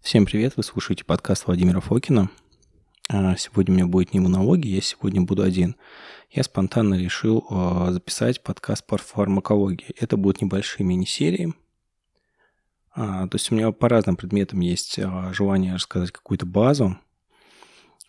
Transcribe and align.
Всем 0.00 0.24
привет, 0.24 0.56
вы 0.56 0.62
слушаете 0.62 1.04
подкаст 1.04 1.46
Владимира 1.46 1.80
Фокина. 1.80 2.30
А, 3.10 3.36
сегодня 3.36 3.74
у 3.74 3.76
меня 3.76 3.86
будет 3.86 4.14
не 4.14 4.18
монологи, 4.18 4.66
я 4.66 4.80
сегодня 4.80 5.20
буду 5.20 5.42
один. 5.42 5.76
Я 6.30 6.42
спонтанно 6.42 6.94
решил 6.94 7.46
а, 7.50 7.92
записать 7.92 8.42
подкаст 8.42 8.86
по 8.86 8.96
фармакологии. 8.96 9.94
Это 9.98 10.16
будут 10.16 10.40
небольшие 10.40 10.86
мини-серии. 10.86 11.52
А, 12.92 13.28
то 13.28 13.36
есть 13.36 13.52
у 13.52 13.54
меня 13.54 13.72
по 13.72 13.90
разным 13.90 14.16
предметам 14.16 14.60
есть 14.60 14.98
желание 15.32 15.74
рассказать 15.74 16.12
какую-то 16.12 16.46
базу. 16.46 16.98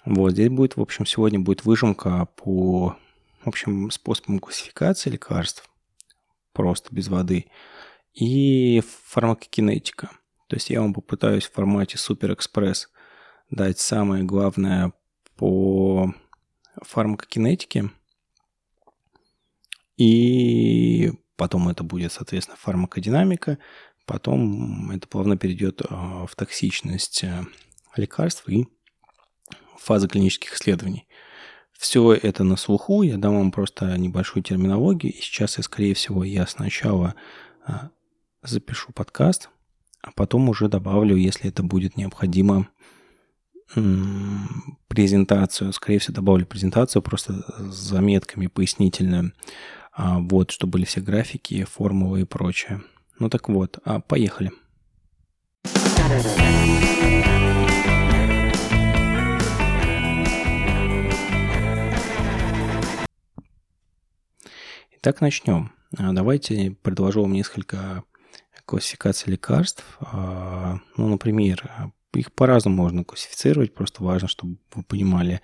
Вот 0.05 0.31
здесь 0.31 0.49
будет, 0.49 0.77
в 0.77 0.81
общем, 0.81 1.05
сегодня 1.05 1.41
будет 1.41 1.65
выжимка 1.65 2.25
по, 2.37 2.95
в 3.43 3.47
общем, 3.47 3.91
способам 3.91 4.39
классификации 4.39 5.09
лекарств, 5.09 5.69
просто 6.53 6.87
без 6.95 7.09
воды, 7.09 7.47
и 8.13 8.81
фармакокинетика– 9.09 10.09
то 10.52 10.57
есть 10.57 10.70
я 10.70 10.81
вам 10.81 10.93
попытаюсь 10.93 11.45
в 11.45 11.54
формате 11.54 11.97
Супер 11.97 12.34
Экспресс 12.34 12.89
дать 13.49 13.80
самое 13.80 14.25
главное 14.25 14.91
по 15.38 16.13
фармакокинетике. 16.81 17.89
И 19.95 21.13
потом 21.38 21.70
это 21.70 21.85
будет, 21.85 22.11
соответственно, 22.11 22.58
фармакодинамика. 22.58 23.59
Потом 24.05 24.91
это 24.91 25.08
плавно 25.08 25.38
перейдет 25.38 25.84
а, 25.88 26.25
в 26.25 26.35
токсичность 26.35 27.23
э, 27.23 27.45
лекарств 27.95 28.49
и 28.49 28.67
фазы 29.80 30.09
клинических 30.09 30.53
исследований. 30.55 31.08
Все 31.72 32.11
это 32.11 32.44
на 32.44 32.58
слуху, 32.58 33.03
я 33.03 33.16
дам 33.16 33.38
вам 33.38 33.53
просто 33.53 33.97
небольшую 33.97 34.44
терминологию. 34.44 35.13
И 35.13 35.22
сейчас 35.22 35.58
я, 35.58 35.63
скорее 35.63 35.94
всего, 35.94 36.25
я 36.25 36.45
сначала 36.45 37.16
а, 37.66 37.91
запишу 38.44 38.91
подкаст– 38.91 39.49
а 40.01 40.11
потом 40.11 40.49
уже 40.49 40.67
добавлю, 40.67 41.15
если 41.15 41.49
это 41.49 41.63
будет 41.63 41.97
необходимо, 41.97 42.67
презентацию. 44.87 45.71
Скорее 45.73 45.99
всего, 45.99 46.16
добавлю 46.16 46.45
презентацию 46.45 47.02
просто 47.02 47.45
с 47.71 47.75
заметками 47.75 48.47
пояснительную. 48.47 49.33
А, 49.93 50.19
вот, 50.19 50.52
чтобы 50.52 50.71
были 50.71 50.85
все 50.85 51.02
графики, 51.02 51.63
формулы 51.63 52.21
и 52.21 52.25
прочее. 52.25 52.81
Ну 53.19 53.30
так 53.30 53.49
вот, 53.49 53.80
а 53.85 53.99
поехали. 53.99 54.52
Итак, 64.93 65.19
начнем. 65.21 65.71
А, 65.97 66.13
давайте 66.13 66.75
предложу 66.83 67.21
вам 67.21 67.33
несколько 67.33 68.03
классификация 68.72 69.31
лекарств. 69.31 69.83
А, 70.00 70.80
ну, 70.95 71.09
например, 71.09 71.69
их 72.14 72.31
по-разному 72.31 72.83
можно 72.83 73.03
классифицировать, 73.03 73.73
просто 73.73 74.02
важно, 74.02 74.30
чтобы 74.30 74.59
вы 74.73 74.83
понимали 74.83 75.41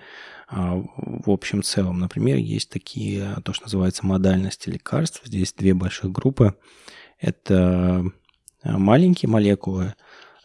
а, 0.47 0.81
в 0.95 1.29
общем 1.29 1.61
целом. 1.61 1.99
Например, 1.99 2.37
есть 2.37 2.69
такие, 2.69 3.35
то, 3.43 3.51
что 3.51 3.65
называется 3.65 4.05
модальности 4.05 4.69
лекарств. 4.69 5.23
Здесь 5.25 5.51
две 5.51 5.73
больших 5.73 6.09
группы. 6.09 6.55
Это 7.19 8.05
маленькие 8.63 9.29
молекулы, 9.29 9.93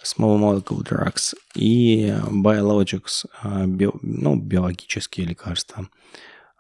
small 0.03 0.41
molecule 0.41 0.83
drugs, 0.83 1.37
и 1.55 2.13
biologics, 2.31 3.27
а, 3.43 3.65
био, 3.65 3.93
ну, 4.03 4.35
биологические 4.35 5.27
лекарства. 5.27 5.89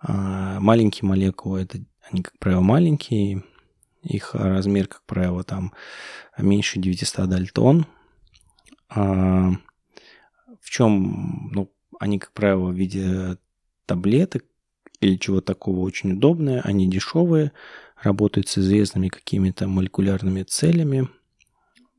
Маленькие 0.06 1.08
молекулы, 1.08 1.62
это 1.62 1.78
они, 2.08 2.22
как 2.22 2.38
правило, 2.38 2.60
маленькие, 2.60 3.42
их 4.02 4.34
размер, 4.34 4.88
как 4.88 5.02
правило, 5.04 5.44
там 5.44 5.72
меньше 6.36 6.78
900 6.78 7.28
дальтон. 7.28 7.86
А 8.88 9.50
в 10.60 10.70
чем, 10.70 11.50
ну, 11.52 11.72
они, 11.98 12.18
как 12.18 12.32
правило, 12.32 12.70
в 12.70 12.74
виде 12.74 13.36
таблеток 13.86 14.44
или 15.00 15.16
чего 15.16 15.40
такого 15.40 15.80
очень 15.80 16.12
удобное, 16.12 16.60
они 16.62 16.88
дешевые, 16.88 17.52
работают 18.00 18.48
с 18.48 18.58
известными 18.58 19.08
какими-то 19.08 19.66
молекулярными 19.68 20.42
целями. 20.42 21.08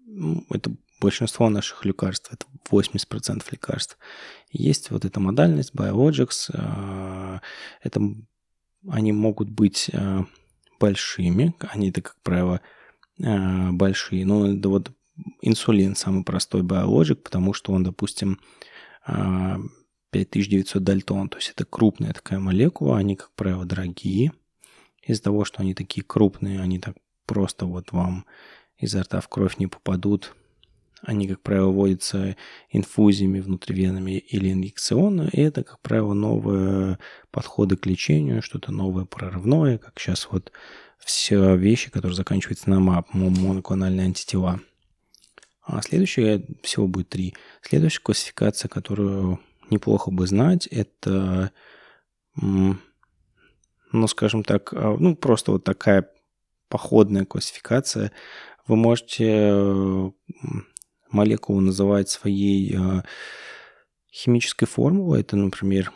Ну, 0.06 0.46
это 0.50 0.72
большинство 1.00 1.50
наших 1.50 1.86
лекарств, 1.86 2.32
это 2.32 2.46
80% 2.70 3.44
лекарств. 3.52 3.98
Есть 4.52 4.92
вот 4.92 5.06
эта 5.06 5.20
модальность, 5.20 5.74
biologics, 5.74 6.50
а, 6.54 7.42
это 7.82 8.02
они 8.90 9.12
могут 9.12 9.50
быть 9.50 9.90
а, 9.94 10.26
большими. 10.84 11.56
Они-то, 11.60 12.02
как 12.02 12.18
правило, 12.24 12.60
э, 13.20 13.72
большие. 13.72 14.26
Но 14.26 14.52
это 14.52 14.68
вот 14.68 14.92
инсулин 15.42 15.96
самый 15.96 16.26
простой 16.26 16.62
биологик, 16.62 17.24
потому 17.24 17.54
что 17.54 17.72
он, 17.72 17.84
допустим, 17.84 18.40
5900 19.06 20.76
э, 20.76 20.86
дальтон, 20.86 21.30
то 21.30 21.38
есть 21.38 21.52
это 21.56 21.66
крупная 21.66 22.14
такая 22.14 22.40
молекула, 22.40 22.98
они, 22.98 23.16
как 23.16 23.32
правило, 23.36 23.66
дорогие. 23.66 24.34
Из-за 25.08 25.24
того, 25.24 25.46
что 25.46 25.62
они 25.62 25.74
такие 25.74 26.04
крупные, 26.04 26.62
они 26.62 26.80
так 26.80 26.96
просто 27.26 27.66
вот 27.66 27.92
вам 27.92 28.26
изо 28.78 29.04
рта 29.04 29.22
в 29.22 29.30
кровь 29.30 29.58
не 29.60 29.68
попадут, 29.68 30.36
они, 31.04 31.28
как 31.28 31.42
правило, 31.42 31.70
вводятся 31.70 32.36
инфузиями 32.70 33.42
внутривенными 33.42 34.12
или 34.12 34.52
инъекционно. 34.52 35.30
И 35.32 35.42
это, 35.42 35.64
как 35.64 35.80
правило, 35.82 36.14
новые 36.14 36.98
подходы 37.30 37.76
к 37.76 37.86
лечению, 37.86 38.42
что-то 38.42 38.72
новое 38.72 39.06
прорывное, 39.06 39.78
как 39.78 40.00
сейчас 40.00 40.28
вот 40.32 40.52
все 41.00 41.56
вещи, 41.56 41.92
которые 41.92 42.16
заканчиваются 42.16 42.70
на 42.70 42.80
МАП, 42.80 43.14
моноклональные 43.14 44.06
антитела. 44.06 44.62
А 45.66 45.82
следующее, 45.82 46.46
всего 46.62 46.88
будет 46.88 47.10
три. 47.10 47.36
Следующая 47.62 48.02
классификация, 48.02 48.70
которую 48.70 49.40
неплохо 49.70 50.12
бы 50.12 50.26
знать, 50.28 50.68
это, 50.68 51.52
ну, 52.36 52.78
скажем 54.08 54.44
так, 54.44 54.74
а, 54.74 54.96
ну, 54.98 55.16
просто 55.16 55.52
вот 55.52 55.64
такая 55.64 56.10
походная 56.70 57.26
классификация. 57.26 58.12
Вы 58.68 58.78
можете 58.78 60.14
молекулу 61.14 61.62
называть 61.62 62.10
своей 62.10 62.76
а, 62.76 63.04
химической 64.12 64.66
формулой. 64.66 65.22
Это, 65.22 65.36
например, 65.36 65.92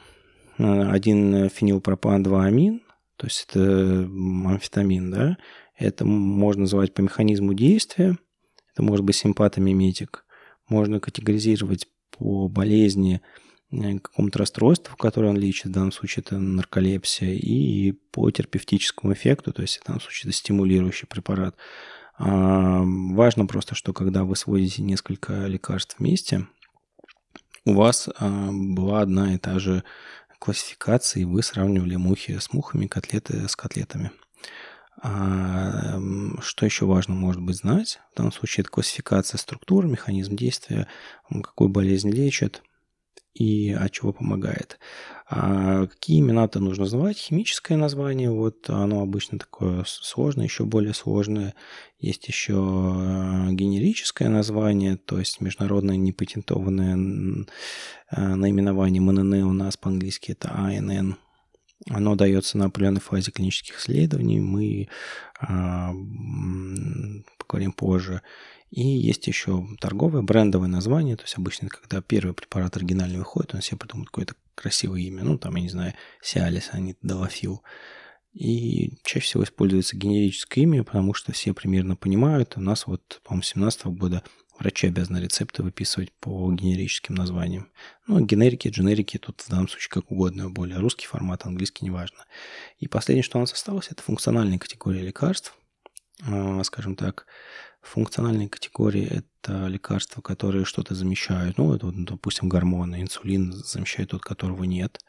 один 0.58 1.50
фенилпропан 1.50 2.24
2 2.24 2.46
амин, 2.46 2.82
то 3.18 3.28
есть 3.28 3.48
это 3.50 4.10
амфетамин, 4.10 5.12
да. 5.12 5.38
Это 5.78 6.06
можно 6.06 6.62
называть 6.62 6.94
по 6.94 7.02
механизму 7.02 7.54
действия. 7.54 8.18
Это 8.74 8.84
может 8.84 9.06
быть 9.06 9.16
симпатомиметик. 9.16 10.26
Можно 10.68 11.00
категоризировать 11.00 11.88
по 12.12 12.48
болезни, 12.48 13.22
э, 13.72 14.00
какому-то 14.00 14.40
расстройству, 14.40 14.96
которое 14.98 15.30
он 15.30 15.38
лечит, 15.38 15.68
в 15.68 15.72
данном 15.72 15.92
случае 15.92 16.24
это 16.26 16.40
нарколепсия, 16.40 17.34
и 17.34 17.92
по 17.92 18.30
терапевтическому 18.32 19.14
эффекту, 19.14 19.54
то 19.54 19.62
есть 19.62 19.78
в 19.78 19.86
данном 19.86 20.02
случае 20.02 20.30
это 20.30 20.38
стимулирующий 20.38 21.08
препарат. 21.08 21.56
Важно 22.18 23.46
просто, 23.46 23.76
что 23.76 23.94
когда 23.94 24.24
вы 24.24 24.36
сводите 24.36 24.82
несколько 24.82 25.46
лекарств 25.46 26.00
вместе, 26.00 26.48
у 27.66 27.74
вас 27.74 28.10
была 28.20 29.02
одна 29.02 29.36
и 29.36 29.38
та 29.38 29.60
же 29.60 29.84
классификация, 30.40 31.22
и 31.22 31.26
вы 31.26 31.44
сравнивали 31.44 31.96
мухи 31.96 32.38
с 32.40 32.54
мухами, 32.54 32.88
котлеты 32.88 33.48
с 33.48 33.56
котлетами. 33.56 34.12
Что 35.00 36.66
еще 36.66 36.86
важно, 36.86 37.14
может 37.14 37.42
быть, 37.42 37.58
знать? 37.58 38.00
В 38.14 38.18
данном 38.18 38.32
случае 38.32 38.64
это 38.64 38.72
классификация 38.72 39.38
структур, 39.38 39.86
механизм 39.86 40.36
действия, 40.36 40.88
какую 41.30 41.70
болезнь 41.70 42.10
лечит, 42.10 42.64
и 43.38 43.72
от 43.72 43.92
чего 43.92 44.14
помогает. 44.14 44.80
А 45.30 45.86
какие 45.88 46.22
имена-то 46.22 46.60
нужно 46.60 46.86
знать? 46.86 47.18
Химическое 47.18 47.76
название, 47.76 48.32
вот 48.32 48.70
оно 48.70 49.02
обычно 49.02 49.38
такое 49.38 49.84
сложное, 49.86 50.46
еще 50.46 50.66
более 50.66 50.94
сложное. 50.94 51.54
Есть 52.00 52.28
еще 52.28 52.54
э, 52.54 53.52
генерическое 53.52 54.30
название, 54.30 54.96
то 54.96 55.20
есть 55.20 55.42
международное 55.42 55.98
непатентованное 55.98 57.46
э, 58.12 58.36
наименование 58.36 59.02
МНН 59.02 59.44
у 59.44 59.54
нас 59.54 59.78
по-английски 59.78 60.32
это 60.32 60.52
АНН. 60.54 61.18
Оно 61.90 62.16
дается 62.16 62.58
на 62.58 62.66
определенной 62.66 63.02
фазе 63.02 63.32
клинических 63.32 63.80
исследований. 63.80 64.40
Мы 64.40 64.90
а, 65.40 65.94
поговорим 67.38 67.72
позже. 67.72 68.22
И 68.70 68.82
есть 68.82 69.28
еще 69.28 69.66
торговое, 69.80 70.22
брендовое 70.22 70.68
название. 70.68 71.16
То 71.16 71.24
есть 71.24 71.38
обычно, 71.38 71.70
когда 71.70 72.02
первый 72.02 72.34
препарат 72.34 72.76
оригинальный 72.76 73.20
выходит, 73.20 73.56
он 73.56 73.62
себе 73.62 73.78
придумает 73.78 74.10
какое-то 74.10 74.36
красивое 74.56 75.02
имя. 75.02 75.24
Ну, 75.24 75.38
там, 75.38 75.56
я 75.56 75.62
не 75.62 75.70
знаю, 75.70 75.94
Сиалис, 76.22 76.70
а 76.72 76.80
не 76.80 76.96
Далафил. 77.02 77.64
И 78.34 79.00
чаще 79.04 79.26
всего 79.26 79.44
используется 79.44 79.98
генерическое 79.98 80.62
имя, 80.62 80.84
потому 80.84 81.14
что 81.14 81.32
все 81.32 81.54
примерно 81.54 81.96
понимают. 81.96 82.54
У 82.58 82.62
нас 82.62 82.86
вот, 82.86 83.22
по-моему, 83.24 83.44
с 83.44 83.54
2017 83.54 83.86
года 83.88 84.24
врачи 84.60 84.88
обязаны 84.88 85.18
рецепты 85.18 85.64
выписывать 85.64 86.12
по 86.20 86.52
генерическим 86.52 87.16
названиям. 87.16 87.72
Ну, 88.06 88.20
генерики, 88.20 88.68
дженерики 88.68 89.18
тут 89.18 89.42
в 89.42 89.50
данном 89.50 89.68
случае 89.68 89.90
как 89.90 90.12
угодно, 90.12 90.50
более 90.50 90.78
русский 90.78 91.08
формат, 91.08 91.46
английский, 91.46 91.86
неважно. 91.86 92.26
И 92.80 92.88
последнее, 92.88 93.24
что 93.24 93.38
у 93.38 93.42
нас 93.42 93.54
осталось, 93.54 93.88
это 93.90 94.04
функциональные 94.04 94.60
категории 94.60 95.02
лекарств. 95.02 95.56
А, 96.24 96.64
скажем 96.64 96.96
так, 96.96 97.28
Функциональные 97.92 98.50
категории– 98.50 99.06
это 99.44 99.68
лекарства, 99.68 100.22
которые 100.22 100.66
что-то 100.66 100.94
замещают. 100.96 101.58
Ну, 101.58 101.74
это, 101.74 101.92
допустим, 101.92 102.50
гормоны, 102.50 103.02
инсулин 103.02 103.54
замещает 103.54 104.10
тот, 104.10 104.22
которого 104.22 104.64
нет. 104.64 105.00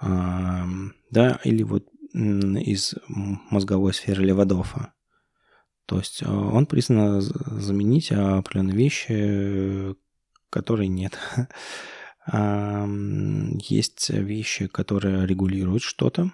Да, 0.00 1.40
или 1.44 1.62
вот 1.62 1.86
из 2.12 2.94
мозговой 3.06 3.94
сферы 3.94 4.24
Левадофа. 4.24 4.92
То 5.86 5.98
есть 5.98 6.22
а, 6.24 6.30
он 6.30 6.66
призван 6.66 7.20
заменить 7.20 8.12
определенные 8.12 8.76
вещи, 8.76 9.96
которые 10.48 10.88
нет. 10.88 11.18
Есть 12.32 14.10
вещи, 14.10 14.68
которые 14.68 15.26
регулируют 15.26 15.82
что-то. 15.82 16.30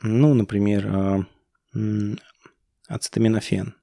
Ну, 0.00 0.32
например, 0.32 0.86
а, 0.86 1.26
ацетаминофен, 2.86 3.74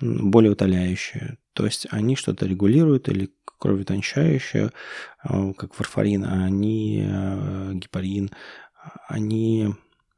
более 0.00 0.52
утоляющие. 0.52 1.38
То 1.52 1.64
есть 1.64 1.86
они 1.90 2.16
что-то 2.16 2.46
регулируют 2.46 3.08
или 3.08 3.30
кроветончающее, 3.58 4.70
а, 5.22 5.52
как 5.54 5.78
варфарин, 5.78 6.24
а 6.24 6.44
они 6.44 7.02
гепарин, 7.74 8.30
они 9.08 9.74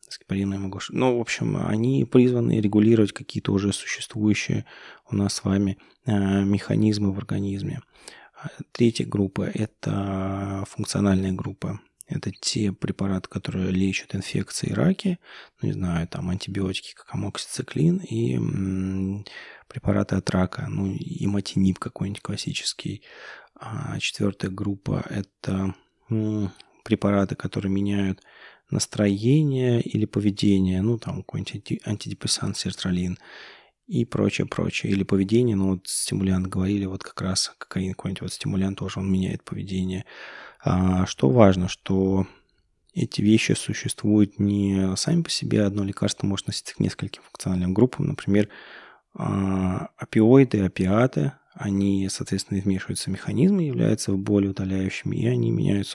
с 0.09 0.19
гепарином 0.19 0.63
могу... 0.63 0.81
Ну, 0.91 1.19
в 1.19 1.21
общем, 1.21 1.57
они 1.57 2.05
призваны 2.05 2.61
регулировать 2.61 3.13
какие-то 3.13 3.53
уже 3.53 3.73
существующие 3.73 4.65
у 5.11 5.17
нас 5.17 5.35
с 5.35 5.45
вами 5.45 5.79
механизмы 6.07 7.13
в 7.13 7.19
организме. 7.19 7.81
Третья 8.73 9.05
группа– 9.05 9.43
это 9.55 10.65
функциональная 10.69 11.33
группа. 11.33 11.81
Это 12.09 12.31
те 12.31 12.73
препараты, 12.73 13.29
которые 13.29 13.71
лечат 13.71 14.15
инфекции 14.15 14.71
и 14.71 14.75
раки. 14.75 15.19
Ну, 15.61 15.69
не 15.69 15.75
знаю, 15.75 16.09
там 16.09 16.31
антибиотики, 16.31 16.95
как 16.95 17.15
амоксициклин 17.15 17.99
и 17.99 19.25
препараты 19.69 20.17
от 20.17 20.31
рака. 20.31 20.67
Ну, 20.69 20.95
и 20.95 21.27
матинип 21.27 21.79
какой-нибудь 21.79 22.23
классический. 22.23 23.03
А 23.55 23.99
четвертая 24.01 24.51
группа– 24.51 25.05
это 25.11 25.75
препараты, 26.83 27.35
которые 27.35 27.71
меняют 27.71 28.23
настроение 28.71 29.83
или 29.83 30.07
поведение. 30.07 30.81
Ну, 30.81 30.99
там 30.99 31.19
какой-нибудь 31.19 31.81
антидепрессант, 31.85 32.57
сертралин 32.57 33.19
и 33.87 34.05
прочее, 34.05 34.47
прочее. 34.47 34.93
Или 34.93 35.03
поведение, 35.03 35.57
ну 35.57 35.73
вот 35.73 35.89
стимулянт 35.89 36.47
говорили, 36.47 36.85
вот 36.85 37.03
как 37.03 37.21
раз 37.21 37.55
кокаин 37.59 37.93
какой-нибудь 37.93 38.23
вот 38.23 38.33
стимулянт 38.33 38.79
тоже, 38.79 39.01
он 39.01 39.11
меняет 39.11 39.43
поведение. 39.45 40.05
А, 40.71 41.07
что 41.07 41.31
важно, 41.31 41.67
что 41.67 42.27
эти 42.93 43.23
вещи 43.23 43.53
существуют 43.53 44.39
не 44.39 44.95
сами 44.97 45.23
по 45.23 45.31
себе, 45.31 45.63
одно 45.63 45.83
лекарство 45.83 46.27
может 46.27 46.47
носиться 46.47 46.75
к 46.75 46.81
нескольким 46.81 47.23
функциональным 47.23 47.73
группам, 47.73 48.09
например, 48.09 48.51
а, 49.15 49.89
опиоиды, 49.97 50.61
опиаты, 50.61 51.33
они, 51.55 52.07
соответственно, 52.11 52.61
вмешиваются 52.61 53.09
в 53.09 53.15
механизмы, 53.15 53.63
являются 53.63 54.13
более 54.13 54.51
утоляющими, 54.51 55.17
и 55.17 55.27
они 55.27 55.51
меняют, 55.51 55.89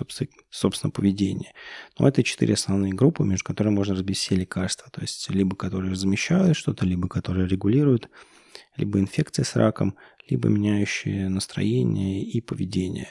собственно, 0.50 0.90
поведение. 0.90 1.54
Но 2.00 2.08
это 2.08 2.24
четыре 2.24 2.56
основные 2.56 2.94
группы, 2.94 3.24
между 3.24 3.46
которыми 3.46 3.76
можно 3.76 3.94
разбить 3.94 4.18
все 4.18 4.36
лекарства. 4.36 4.90
То 4.92 5.02
есть, 5.02 5.30
либо 5.30 5.56
которые 5.56 5.96
замещают 5.96 6.58
что-то, 6.58 6.84
либо 6.86 7.08
которые 7.08 7.48
регулируют, 7.48 8.10
либо 8.76 9.00
инфекции 9.00 9.44
с 9.44 9.56
раком, 9.56 9.96
либо 10.28 10.50
меняющие 10.50 11.30
настроение 11.30 12.24
и 12.24 12.42
поведение. 12.42 13.10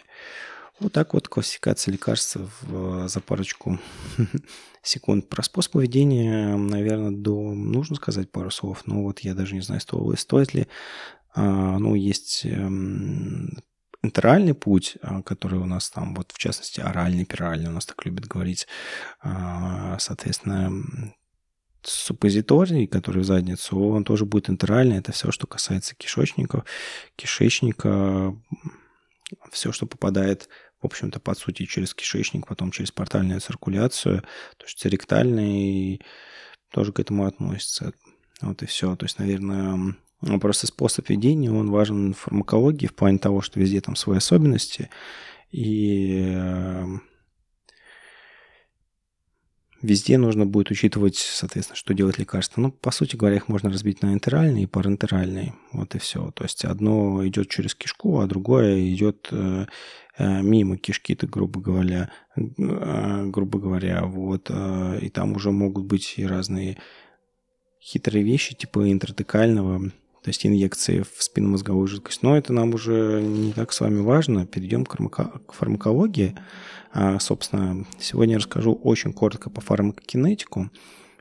Вот 0.83 0.93
так 0.93 1.15
вот 1.15 1.29
классификация 1.29 1.93
лекарств 1.93 2.37
в, 2.63 3.07
за 3.07 3.21
парочку 3.21 3.79
секунд. 4.83 5.29
Про 5.29 5.45
способ 5.45 5.73
поведения, 5.73 6.57
наверное, 6.57 7.13
до, 7.13 7.53
нужно 7.55 7.95
сказать 7.95 8.33
пару 8.33 8.51
слов, 8.51 8.83
но 8.87 9.05
вот 9.05 9.21
я 9.21 9.35
даже 9.35 9.55
не 9.55 9.61
знаю, 9.61 9.81
стоит, 9.81 10.19
стоит 10.19 10.55
ли 10.55 10.67
а, 11.35 11.79
ну, 11.79 11.95
есть 11.95 12.45
эм, 12.45 13.63
интеральный 14.03 14.55
путь, 14.55 14.97
а, 15.03 15.23
который 15.23 15.61
у 15.61 15.67
нас 15.67 15.89
там, 15.89 16.17
вот 16.17 16.33
в 16.33 16.39
частности, 16.39 16.81
оральный, 16.81 17.25
пиральный, 17.25 17.69
у 17.69 17.73
нас 17.73 17.87
так 17.87 18.05
любят 18.05 18.27
говорить, 18.27 18.67
а, 19.21 19.97
соответственно, 20.01 20.73
суппозиторий, 21.83 22.89
который 22.89 23.23
в 23.23 23.27
задницу, 23.27 23.79
он 23.79 24.03
тоже 24.03 24.25
будет 24.25 24.51
интеральный. 24.51 24.99
Это 24.99 25.13
все, 25.13 25.31
что 25.31 25.47
касается 25.47 25.95
кишечников, 25.95 26.65
кишечника, 27.15 28.37
все, 29.51 29.73
что 29.73 29.87
попадает, 29.87 30.49
в 30.83 30.87
общем-то, 30.87 31.21
по 31.21 31.35
сути, 31.35 31.65
через 31.65 31.95
кишечник, 31.95 32.47
потом 32.47 32.71
через 32.73 32.91
портальную 32.91 33.41
циркуляцию, 33.41 34.23
то 34.57 34.67
есть 34.67 34.85
ректальный 34.85 36.03
тоже 36.71 36.93
к 36.93 37.01
этому 37.01 37.27
относится. 37.27 37.93
Вот 38.41 38.63
и 38.63 38.67
все. 38.67 38.97
То 38.97 39.07
есть, 39.07 39.19
наверное, 39.19 39.95
просто 40.41 40.67
способ 40.67 41.09
ведения, 41.09 41.51
он 41.51 41.71
важен 41.71 42.15
в 42.15 42.19
фармакологии 42.19 42.87
в 42.87 42.95
плане 42.95 43.19
того, 43.19 43.41
что 43.41 43.61
везде 43.61 43.81
там 43.81 43.95
свои 43.95 44.19
особенности. 44.19 44.91
И 45.53 46.23
эм, 46.35 47.03
везде 49.83 50.17
нужно 50.17 50.47
будет 50.47 50.71
учитывать, 50.71 51.17
соответственно, 51.17 51.77
что 51.77 51.93
делать 51.93 52.19
лекарства. 52.19 52.61
Ну, 52.61 52.71
по 52.73 52.91
сути 52.91 53.17
говоря, 53.17 53.37
их 53.37 53.49
можно 53.49 53.71
разбить 53.71 54.03
на 54.03 54.15
интеральные 54.15 54.65
и 54.65 54.67
парентеральные. 54.67 55.55
Вот 55.73 55.95
и 55.95 55.99
все. 55.99 56.31
То 56.31 56.45
есть 56.45 56.65
одно 56.65 57.27
идет 57.27 57.51
через 57.51 57.75
кишку, 57.75 58.21
а 58.21 58.27
другое 58.27 58.89
идет 58.93 59.29
э, 59.31 59.67
э, 60.19 60.43
мимо 60.43 60.79
кишки, 60.79 61.15
то 61.15 61.27
грубо 61.27 61.61
говоря, 61.61 62.11
э, 62.37 62.43
грубо 63.27 63.59
говоря, 63.59 64.05
вот, 64.05 64.51
и 64.51 65.09
там 65.11 65.33
уже 65.35 65.51
могут 65.51 65.85
быть 65.85 66.15
и 66.17 66.25
разные 66.25 66.79
хитрые 67.81 68.25
вещи, 68.25 68.55
типа 68.55 68.91
интратекального 68.93 69.91
то 70.23 70.29
есть 70.29 70.47
инъекции 70.47 71.03
в 71.03 71.23
спинномозговую 71.23 71.89
жидкость. 71.89 72.23
Но 72.23 72.37
это 72.37 72.53
нам 72.53 72.75
уже 72.75 73.21
не 73.21 73.53
так 73.53 73.73
с 73.73 73.81
вами 73.81 74.01
важно. 74.01 74.47
Перейдем 74.47 74.85
к, 74.87 75.53
фармакологии. 75.53 76.37
А, 76.93 77.19
собственно, 77.19 77.85
сегодня 77.99 78.35
я 78.35 78.39
расскажу 78.39 78.73
очень 78.73 79.13
коротко 79.13 79.51
по 79.51 79.61
фармакокинетику. 79.61 80.71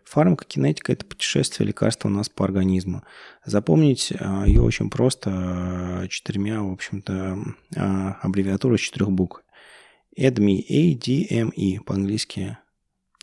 Фармакокинетика– 0.03 0.91
это 0.93 1.05
путешествие 1.05 1.67
лекарства 1.67 2.09
у 2.09 2.11
нас 2.11 2.29
по 2.29 2.45
организму. 2.45 3.03
Запомнить 3.43 4.13
а, 4.19 4.45
ее 4.45 4.61
очень 4.61 4.89
просто 4.89 5.31
а, 5.33 6.07
четырьмя, 6.07 6.61
в 6.61 6.71
общем-то, 6.71 7.39
а, 7.77 8.17
аббревиатура 8.21 8.75
из 8.75 8.81
четырех 8.81 9.11
букв. 9.11 9.41
ADME, 10.19 10.59
ADME 10.69 11.79
по-английски. 11.83 12.57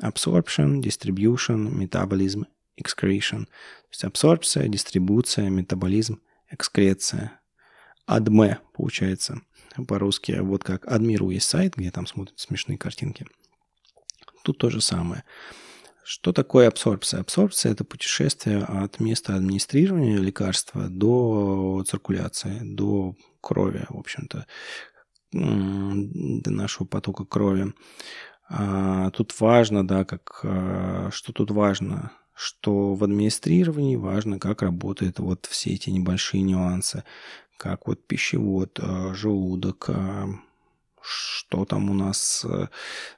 Absorption, 0.02 0.80
Distribution, 0.80 1.70
Metabolism, 1.70 2.46
excretion. 2.80 3.46
Есть 3.90 4.04
абсорбция, 4.04 4.68
дистрибуция, 4.68 5.48
метаболизм, 5.48 6.20
экскреция. 6.50 7.40
Адме, 8.06 8.58
получается, 8.74 9.42
по-русски. 9.86 10.38
Вот 10.40 10.64
как 10.64 10.86
Адмиру 10.86 11.30
есть 11.30 11.48
сайт, 11.48 11.76
где 11.76 11.90
там 11.90 12.06
смотрят 12.06 12.38
смешные 12.38 12.78
картинки. 12.78 13.26
Тут 14.42 14.58
то 14.58 14.70
же 14.70 14.80
самое. 14.80 15.24
Что 16.04 16.32
такое 16.32 16.68
абсорбция? 16.68 17.20
Абсорбция– 17.20 17.72
это 17.72 17.84
путешествие 17.84 18.64
от 18.64 18.98
места 18.98 19.34
администрирования 19.34 20.16
лекарства 20.16 20.88
до 20.88 21.84
циркуляции, 21.86 22.60
до 22.62 23.14
крови, 23.42 23.84
в 23.90 23.98
общем-то, 23.98 24.46
до 25.32 26.50
нашего 26.50 26.86
потока 26.86 27.26
крови. 27.26 27.74
А 28.48 29.10
тут 29.10 29.38
важно, 29.38 29.86
да, 29.86 30.06
как, 30.06 30.40
а, 30.44 31.10
что 31.12 31.34
тут 31.34 31.50
важно? 31.50 32.12
Что 32.38 32.94
в 32.94 33.02
администрировании 33.02 33.96
важно, 33.96 34.38
как 34.38 34.62
работают 34.62 35.18
вот 35.18 35.46
все 35.46 35.70
эти 35.70 35.90
небольшие 35.90 36.40
нюансы, 36.40 37.02
как 37.56 37.88
вот 37.88 38.06
пищевод, 38.06 38.78
э, 38.80 39.12
желудок, 39.14 39.86
э, 39.88 40.26
что 41.02 41.64
там 41.64 41.90
у 41.90 41.94
нас, 41.94 42.46
э, 42.48 42.68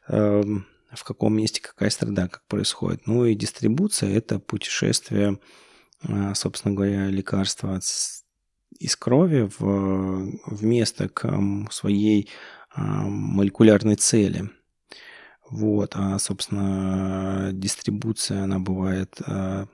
эм, 0.08 0.66
в 0.90 1.04
каком 1.04 1.36
месте 1.36 1.60
какая 1.60 1.90
среда, 1.90 2.28
как 2.28 2.46
происходит. 2.46 3.06
Ну 3.06 3.26
и 3.26 3.34
дистрибуция– 3.34 4.08
это 4.16 4.38
путешествие, 4.38 5.38
собственно 6.34 6.74
говоря, 6.74 7.08
лекарства 7.08 7.78
из 8.78 8.96
крови 8.96 9.50
в, 9.58 10.32
в 10.46 10.64
место 10.64 11.10
к 11.10 11.30
своей 11.70 12.30
молекулярной 12.74 13.96
цели– 13.96 14.48
вот, 15.50 15.92
а, 15.94 16.18
собственно, 16.18 17.50
дистрибуция, 17.52 18.44
она 18.44 18.58
бывает, 18.60 19.20
а, 19.26 19.66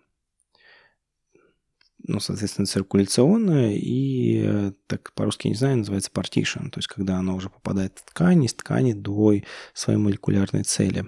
ну, 1.99 2.18
соответственно, 2.21 2.66
циркуляционная 2.66 3.75
и, 3.75 4.73
так 4.87 5.12
по-русски 5.12 5.49
не 5.49 5.54
знаю, 5.54 5.78
называется 5.78 6.11
partition, 6.11 6.71
то 6.71 6.78
есть 6.78 6.88
когда 6.88 7.16
она 7.18 7.35
уже 7.35 7.50
попадает 7.50 7.99
в 7.99 8.06
ткань, 8.06 8.45
из 8.45 8.54
ткани 8.54 8.92
до 8.92 9.35
своей 9.75 9.99
молекулярной 9.99 10.62
цели. 10.62 11.04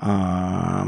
А, 0.00 0.86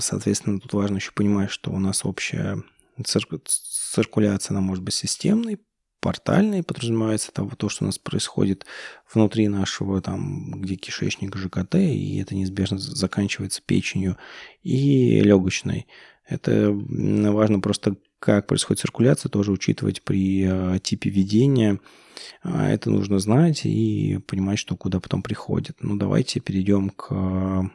соответственно, 0.00 0.60
тут 0.60 0.72
важно 0.72 0.96
еще 0.96 1.12
понимать, 1.12 1.50
что 1.50 1.70
у 1.70 1.78
нас 1.78 2.04
общая 2.04 2.62
циркуляция, 3.02 4.54
она 4.54 4.60
может 4.60 4.84
быть 4.84 4.94
системной, 4.94 5.58
портальные 6.00 6.62
подразумевается 6.62 7.32
того, 7.32 7.50
то, 7.56 7.68
что 7.68 7.84
у 7.84 7.86
нас 7.86 7.98
происходит 7.98 8.66
внутри 9.12 9.48
нашего, 9.48 10.00
там, 10.00 10.60
где 10.60 10.76
кишечник, 10.76 11.36
ЖКТ, 11.36 11.76
и 11.76 12.18
это 12.18 12.34
неизбежно 12.34 12.78
заканчивается 12.78 13.62
печенью, 13.64 14.16
и 14.62 15.20
легочной. 15.20 15.86
Это 16.26 16.70
важно 16.72 17.60
просто 17.60 17.96
как 18.18 18.46
происходит 18.46 18.80
циркуляция, 18.80 19.30
тоже 19.30 19.50
учитывать 19.50 20.02
при 20.02 20.44
э, 20.46 20.78
типе 20.80 21.10
ведения. 21.10 21.80
А, 22.42 22.68
это 22.68 22.90
нужно 22.90 23.18
знать 23.18 23.62
и 23.64 24.18
понимать, 24.26 24.58
что 24.58 24.76
куда 24.76 25.00
потом 25.00 25.22
приходит. 25.22 25.76
Ну, 25.80 25.96
давайте 25.96 26.40
перейдем 26.40 26.90
к, 26.90 27.70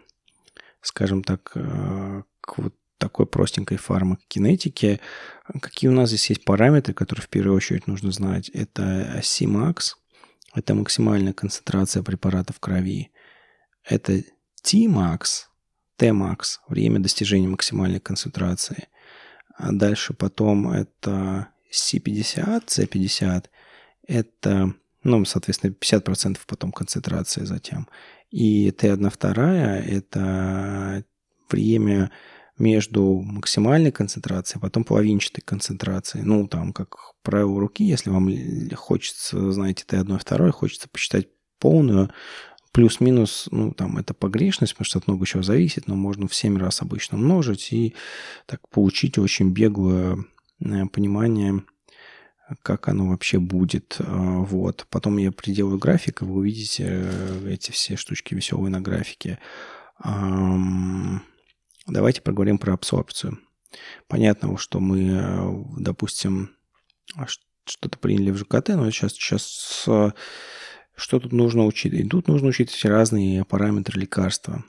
скажем 0.81 1.23
так, 1.23 1.43
к 1.51 2.57
вот 2.57 2.75
такой 2.97 3.25
простенькой 3.25 3.77
фармакокинетике. 3.77 4.99
Какие 5.61 5.89
у 5.89 5.93
нас 5.93 6.09
здесь 6.09 6.29
есть 6.29 6.45
параметры, 6.45 6.93
которые 6.93 7.23
в 7.23 7.29
первую 7.29 7.55
очередь 7.55 7.87
нужно 7.87 8.11
знать? 8.11 8.49
Это 8.49 9.19
Cmax, 9.21 9.95
это 10.53 10.73
максимальная 10.73 11.33
концентрация 11.33 12.03
препарата 12.03 12.53
в 12.53 12.59
крови. 12.59 13.11
Это 13.83 14.23
Tmax, 14.63 15.47
Tmax, 15.99 16.37
время 16.67 16.99
достижения 16.99 17.47
максимальной 17.47 17.99
концентрации. 17.99 18.87
А 19.57 19.71
дальше 19.71 20.13
потом 20.13 20.69
это 20.69 21.49
C50, 21.71 22.65
C50, 22.65 23.45
это, 24.07 24.73
ну, 25.03 25.25
соответственно, 25.25 25.71
50% 25.71 26.39
потом 26.45 26.71
концентрации 26.71 27.45
затем. 27.45 27.87
И 28.31 28.69
T1 28.69 29.09
вторая– 29.09 29.81
это 29.83 31.03
время 31.49 32.11
между 32.57 33.21
максимальной 33.21 33.91
концентрацией, 33.91 34.61
потом 34.61 34.83
половинчатой 34.83 35.43
концентрацией. 35.43 36.23
Ну, 36.23 36.47
там, 36.47 36.73
как 36.73 36.95
правило 37.21 37.59
руки, 37.59 37.83
если 37.83 38.09
вам 38.09 38.29
хочется, 38.75 39.51
знаете, 39.51 39.83
T1 39.87 40.17
второй, 40.19 40.51
хочется 40.51 40.87
посчитать 40.89 41.27
полную, 41.59 42.11
Плюс-минус, 42.75 43.47
ну, 43.51 43.71
там, 43.71 43.97
это 43.97 44.13
погрешность, 44.13 44.73
потому 44.73 44.85
что 44.85 44.99
от 44.99 45.07
много 45.07 45.25
чего 45.25 45.41
зависит, 45.41 45.87
но 45.87 45.95
можно 45.95 46.27
в 46.27 46.35
7 46.35 46.57
раз 46.57 46.81
обычно 46.81 47.17
умножить 47.17 47.71
и 47.71 47.95
так 48.47 48.67
получить 48.67 49.17
очень 49.17 49.51
беглое 49.51 50.17
э, 50.59 50.85
понимание, 50.91 51.63
как 52.63 52.89
оно 52.89 53.07
вообще 53.07 53.39
будет. 53.39 53.95
А, 53.99 54.39
вот. 54.39 54.87
Потом 54.89 55.15
я 55.19 55.31
приделаю 55.31 55.77
график, 55.77 56.21
и 56.21 56.25
вы 56.25 56.33
увидите 56.33 56.85
э, 56.89 57.49
эти 57.49 57.71
все 57.71 57.95
штучки 57.95 58.33
веселые 58.33 58.69
на 58.69 58.81
графике. 58.81 59.39
Давайте 61.87 62.21
поговорим 62.21 62.57
про 62.57 62.73
абсорбцию. 62.73 63.39
Понятно, 64.07 64.57
что 64.57 64.79
мы, 64.79 65.09
э, 65.09 65.63
допустим, 65.77 66.55
а 67.15 67.25
что-то 67.27 67.97
приняли 67.97 68.31
в 68.31 68.37
ЖКТ, 68.37 68.69
но 68.69 68.89
сейчас, 68.91 69.13
сейчас 69.13 69.87
что 70.95 71.19
тут 71.19 71.33
нужно 71.33 71.65
учитывать? 71.65 72.09
тут 72.09 72.27
нужно 72.27 72.49
учитывать 72.49 72.85
разные 72.85 73.43
параметры 73.43 73.99
лекарства. 73.99 74.63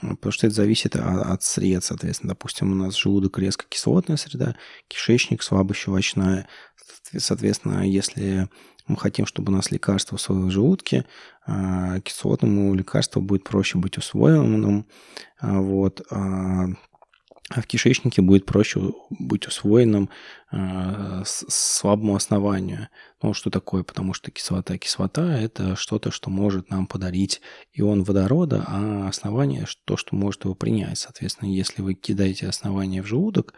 Потому 0.00 0.32
что 0.32 0.46
это 0.46 0.54
зависит 0.56 0.96
от 0.96 1.42
сред, 1.42 1.84
соответственно. 1.84 2.30
Допустим, 2.30 2.72
у 2.72 2.74
нас 2.74 2.96
желудок 2.96 3.38
резко 3.38 3.64
кислотная 3.68 4.16
среда, 4.16 4.56
кишечник 4.86 5.42
слабощелочная. 5.42 6.46
Соответственно, 7.16 7.86
если 7.86 8.48
мы 8.88 8.96
хотим, 8.96 9.26
чтобы 9.26 9.52
у 9.52 9.56
нас 9.56 9.70
лекарство 9.70 10.16
в 10.16 10.50
желудке, 10.50 11.04
а, 11.46 12.00
кислотному 12.00 12.74
лекарству 12.74 13.22
будет 13.22 13.44
проще 13.44 13.78
быть 13.78 13.98
усвоенным. 13.98 14.86
А, 15.40 15.60
вот. 15.60 16.02
А, 16.10 16.66
а 17.50 17.62
в 17.62 17.66
кишечнике 17.66 18.20
будет 18.20 18.44
проще 18.44 18.92
быть 19.08 19.46
усвоенным 19.46 20.10
э, 20.52 21.22
слабому 21.24 22.14
основанию. 22.14 22.88
Ну, 23.22 23.32
что 23.32 23.48
такое? 23.48 23.84
Потому 23.84 24.12
что 24.12 24.30
кислота 24.30 24.76
кислота– 24.76 25.38
это 25.40 25.74
что-то, 25.74 26.10
что 26.10 26.28
может 26.28 26.68
нам 26.68 26.86
подарить 26.86 27.40
ион 27.72 28.04
водорода, 28.04 28.64
а 28.66 29.08
основание– 29.08 29.64
то, 29.86 29.96
что 29.96 30.14
может 30.14 30.44
его 30.44 30.54
принять. 30.54 30.98
Соответственно, 30.98 31.48
если 31.48 31.80
вы 31.80 31.94
кидаете 31.94 32.48
основание 32.48 33.02
в 33.02 33.06
желудок, 33.06 33.54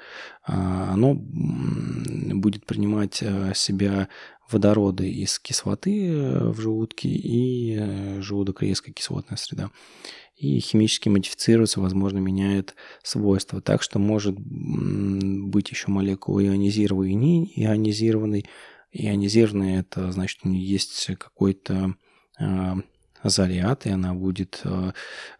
э, 0.46 0.52
оно 0.52 1.14
будет 1.14 2.66
принимать 2.66 3.24
себя 3.54 4.08
водороды 4.50 5.10
из 5.10 5.38
кислоты 5.38 6.08
э, 6.08 6.48
в 6.50 6.60
желудке 6.60 7.08
и 7.08 7.76
э, 7.78 8.20
желудок 8.20 8.62
резко 8.62 8.92
кислотная 8.92 9.36
среда 9.36 9.70
и 10.36 10.58
химически 10.58 11.10
модифицируется, 11.10 11.80
возможно, 11.80 12.18
меняет 12.18 12.74
свойства. 13.02 13.60
Так 13.60 13.82
что 13.82 13.98
может 13.98 14.36
быть 14.38 15.70
еще 15.70 15.90
молекула 15.90 16.40
ионизированной 16.42 17.10
и 17.10 17.14
не 17.14 17.52
ионизированной. 17.56 18.46
Ионизированная– 18.90 19.80
это 19.82 20.10
значит, 20.12 20.38
у 20.42 20.48
нее 20.48 20.64
есть 20.64 21.10
какой-то 21.18 21.94
э, 22.38 22.74
заряд, 23.22 23.84
и 23.84 23.90
она 23.90 24.14
будет 24.14 24.62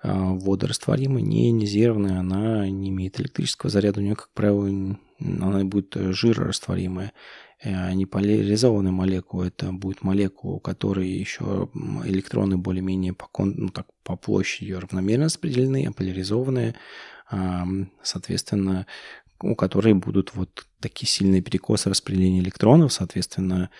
водорастворимой. 0.03 1.23
Не 1.23 1.49
ионизированная, 1.49 2.21
она 2.21 2.69
не 2.69 2.91
имеет 2.91 3.19
электрического 3.19 3.71
заряда, 3.71 4.01
у 4.01 4.03
нее, 4.03 4.17
как 4.17 4.29
правило, 4.35 4.99
она 5.19 5.65
будет 5.65 5.97
жирорастворимая. 5.97 7.15
Э, 7.63 7.93
не 7.93 8.07
поляризованная 8.07 8.93
молекула, 8.93 9.45
это 9.45 9.73
будет 9.73 10.03
молекула, 10.03 10.55
у 10.55 10.61
которой 10.61 11.09
еще 11.09 11.69
электроны 12.05 12.57
более-менее 12.57 13.13
по, 13.13 13.29
ну, 13.45 13.69
так, 13.69 13.87
по 14.03 14.17
площади 14.17 14.73
равномерно 14.73 15.27
распределены, 15.27 15.87
а 15.87 15.93
поляризованные, 15.93 16.75
соответственно, 18.03 18.87
у 19.43 19.55
которой 19.55 19.95
будут 19.95 20.35
вот 20.35 20.67
такие 20.81 21.09
сильные 21.09 21.43
перекосы 21.43 21.91
распределения 21.91 22.41
электронов, 22.41 22.93
соответственно, 22.93 23.71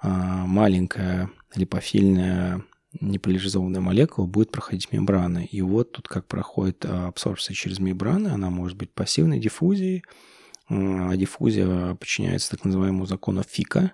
а, 0.00 0.46
маленькая 0.46 1.30
липофильная 1.54 2.62
неполяризованная 3.00 3.80
молекула 3.80 4.26
будет 4.26 4.52
проходить 4.52 4.92
мембраны. 4.92 5.46
И 5.50 5.60
вот 5.62 5.92
тут 5.92 6.06
как 6.06 6.26
проходит 6.26 6.84
а, 6.84 7.08
абсорбция 7.08 7.54
через 7.54 7.80
мембраны, 7.80 8.28
она 8.28 8.50
может 8.50 8.76
быть 8.76 8.92
пассивной 8.92 9.40
диффузией, 9.40 10.04
а 10.08 10.10
диффузия 10.68 11.94
подчиняется 11.94 12.50
так 12.50 12.64
называемому 12.64 13.06
закону 13.06 13.42
Фика, 13.42 13.92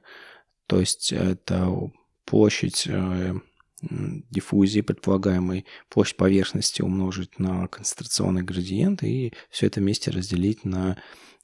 то 0.66 0.78
есть 0.78 1.12
это 1.12 1.90
площадь 2.24 2.86
э, 2.86 3.34
диффузии 3.82 4.82
предполагаемой, 4.82 5.66
площадь 5.88 6.16
поверхности 6.16 6.82
умножить 6.82 7.38
на 7.38 7.66
концентрационный 7.68 8.42
градиент 8.42 9.02
и 9.02 9.32
все 9.50 9.66
это 9.66 9.80
вместе 9.80 10.10
разделить 10.10 10.64
на 10.64 10.96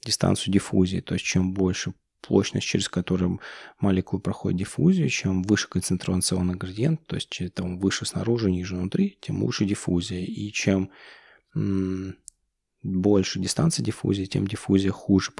дистанцию 0.03 0.53
диффузии. 0.53 1.01
То 1.01 1.15
есть 1.15 1.25
чем 1.25 1.53
больше 1.53 1.93
площадь, 2.21 2.63
через 2.63 2.89
которую 2.89 3.41
молекулы 3.79 4.21
проходят 4.21 4.59
диффузию, 4.59 5.09
чем 5.09 5.43
выше 5.43 5.67
концентрационный 5.67 6.55
градиент, 6.55 7.05
то 7.07 7.15
есть 7.15 7.29
чем 7.29 7.79
выше 7.79 8.05
снаружи, 8.05 8.51
ниже 8.51 8.75
внутри, 8.75 9.17
тем 9.21 9.43
лучше 9.43 9.65
диффузия. 9.65 10.23
И 10.23 10.51
чем 10.51 10.91
больше 12.83 13.39
дистанции 13.39 13.83
диффузии, 13.83 14.25
тем 14.25 14.47
диффузия 14.47 14.91
хуже. 14.91 15.31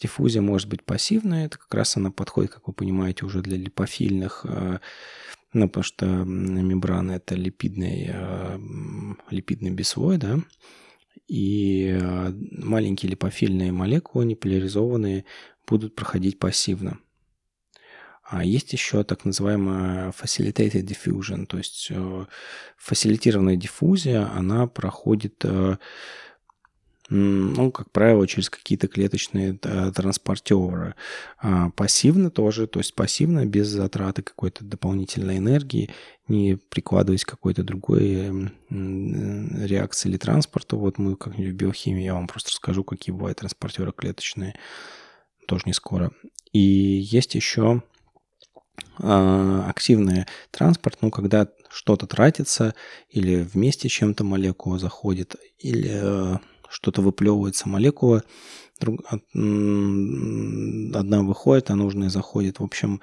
Диффузия 0.00 0.42
может 0.42 0.68
быть 0.68 0.84
пассивная, 0.84 1.46
это 1.46 1.58
как 1.58 1.72
раз 1.74 1.96
она 1.96 2.10
подходит, 2.10 2.52
как 2.52 2.66
вы 2.66 2.72
понимаете, 2.72 3.24
уже 3.24 3.42
для 3.42 3.56
липофильных, 3.56 4.44
э, 4.48 4.78
ну, 5.52 5.68
потому 5.68 5.84
что 5.84 6.06
мембрана– 6.06 7.12
это 7.12 7.34
липидный, 7.34 8.10
э, 8.12 8.58
липидный 9.30 9.70
бислой, 9.70 10.16
да, 10.16 10.38
и 11.28 11.96
э, 12.00 12.32
маленькие 12.52 13.10
липофильные 13.10 13.70
молекулы, 13.70 14.24
неполяризованные, 14.24 15.24
будут 15.66 15.94
проходить 15.94 16.38
пассивно. 16.38 16.98
А 18.24 18.44
есть 18.44 18.72
еще 18.72 19.04
так 19.04 19.26
называемая 19.26 20.10
facilitated 20.10 20.84
diffusion, 20.84 21.44
то 21.44 21.58
есть 21.58 21.92
фасилитированная 22.78 23.56
диффузия, 23.56 24.26
она 24.32 24.66
проходит 24.66 25.44
ну, 27.08 27.70
как 27.72 27.90
правило, 27.90 28.26
через 28.26 28.48
какие-то 28.48 28.88
клеточные 28.88 29.54
транспортеры. 29.54 30.94
А 31.38 31.70
пассивно 31.70 32.30
тоже, 32.30 32.66
то 32.66 32.78
есть 32.78 32.94
пассивно, 32.94 33.44
без 33.44 33.68
затраты 33.68 34.22
какой-то 34.22 34.64
дополнительной 34.64 35.38
энергии, 35.38 35.90
не 36.28 36.56
прикладываясь 36.56 37.24
к 37.24 37.30
какой-то 37.30 37.64
другой 37.64 38.52
реакции 38.70 40.08
или 40.08 40.16
транспорту. 40.16 40.78
Вот 40.78 40.98
мы 40.98 41.16
как-нибудь 41.16 41.52
в 41.52 41.56
биохимии, 41.56 42.04
я 42.04 42.14
вам 42.14 42.28
просто 42.28 42.50
расскажу, 42.50 42.84
какие 42.84 43.14
бывают 43.14 43.38
транспортеры 43.38 43.92
клеточные, 43.92 44.54
тоже 45.46 45.64
не 45.66 45.72
скоро. 45.72 46.12
И 46.52 46.60
есть 46.60 47.34
еще 47.34 47.82
а, 48.98 49.66
активный 49.68 50.26
транспорт, 50.50 50.98
ну, 51.00 51.10
когда 51.10 51.48
что-то 51.70 52.06
тратится, 52.06 52.74
или 53.08 53.42
вместе 53.42 53.88
чем-то 53.88 54.24
молекула 54.24 54.78
заходит, 54.78 55.36
или 55.58 55.90
э, 55.92 56.38
что-то 56.72 57.02
выплевывается 57.02 57.68
молекула, 57.68 58.24
друг, 58.80 59.00
одна 59.10 59.22
выходит, 61.22 61.70
а 61.70 61.76
нужная 61.76 62.08
заходит. 62.08 62.58
В 62.58 62.64
общем, 62.64 63.00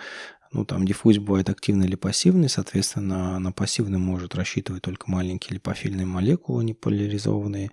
ну, 0.51 0.65
там 0.65 0.85
диффузия 0.85 1.21
бывает 1.21 1.49
активный 1.49 1.85
или 1.85 1.95
пассивный, 1.95 2.49
соответственно, 2.49 3.39
на 3.39 3.51
пассивный 3.51 3.99
может 3.99 4.35
рассчитывать 4.35 4.81
только 4.81 5.09
маленькие 5.09 5.55
липофильные 5.55 6.05
молекулы, 6.05 6.63
не 6.63 6.73
поляризованные. 6.73 7.71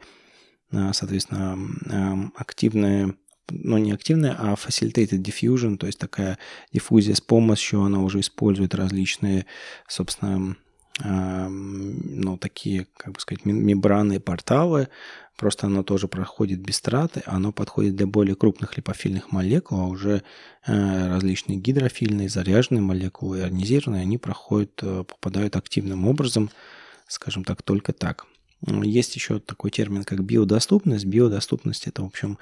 А, 0.72 0.92
соответственно, 0.92 2.30
активная 2.36 3.14
но 3.48 3.78
не 3.78 3.92
активная, 3.92 4.34
а 4.36 4.54
facilitated 4.54 5.22
diffusion, 5.22 5.76
то 5.76 5.86
есть 5.86 6.00
такая 6.00 6.36
диффузия 6.72 7.14
с 7.14 7.20
помощью, 7.20 7.82
она 7.82 8.00
уже 8.00 8.18
использует 8.18 8.74
различные, 8.74 9.46
собственно, 9.86 10.56
ну, 11.04 12.38
такие, 12.38 12.86
как 12.96 13.14
бы 13.14 13.20
сказать, 13.20 13.44
мембраны, 13.44 14.18
порталы, 14.18 14.88
просто 15.36 15.66
оно 15.66 15.82
тоже 15.82 16.08
проходит 16.08 16.60
без 16.60 16.80
траты, 16.80 17.22
оно 17.26 17.52
подходит 17.52 17.96
для 17.96 18.06
более 18.06 18.34
крупных 18.34 18.76
липофильных 18.76 19.30
молекул, 19.30 19.80
а 19.80 19.86
уже 19.86 20.22
э, 20.66 21.08
различные 21.08 21.58
гидрофильные, 21.58 22.30
заряженные 22.30 22.80
молекулы, 22.80 23.40
ионизированные, 23.40 24.02
они 24.02 24.16
проходят, 24.16 24.80
э, 24.82 25.04
попадают 25.04 25.56
активным 25.56 26.06
образом, 26.06 26.50
скажем 27.08 27.44
так, 27.44 27.62
только 27.62 27.92
так. 27.92 28.26
Есть 28.66 29.14
еще 29.14 29.38
такой 29.38 29.70
термин, 29.70 30.02
как 30.04 30.24
биодоступность. 30.24 31.04
Биодоступность– 31.04 31.86
это, 31.88 32.02
в 32.02 32.06
общем, 32.06 32.38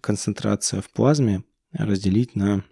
концентрация 0.00 0.80
в 0.80 0.88
плазме 0.90 1.42
разделить 1.72 2.36
на 2.36 2.62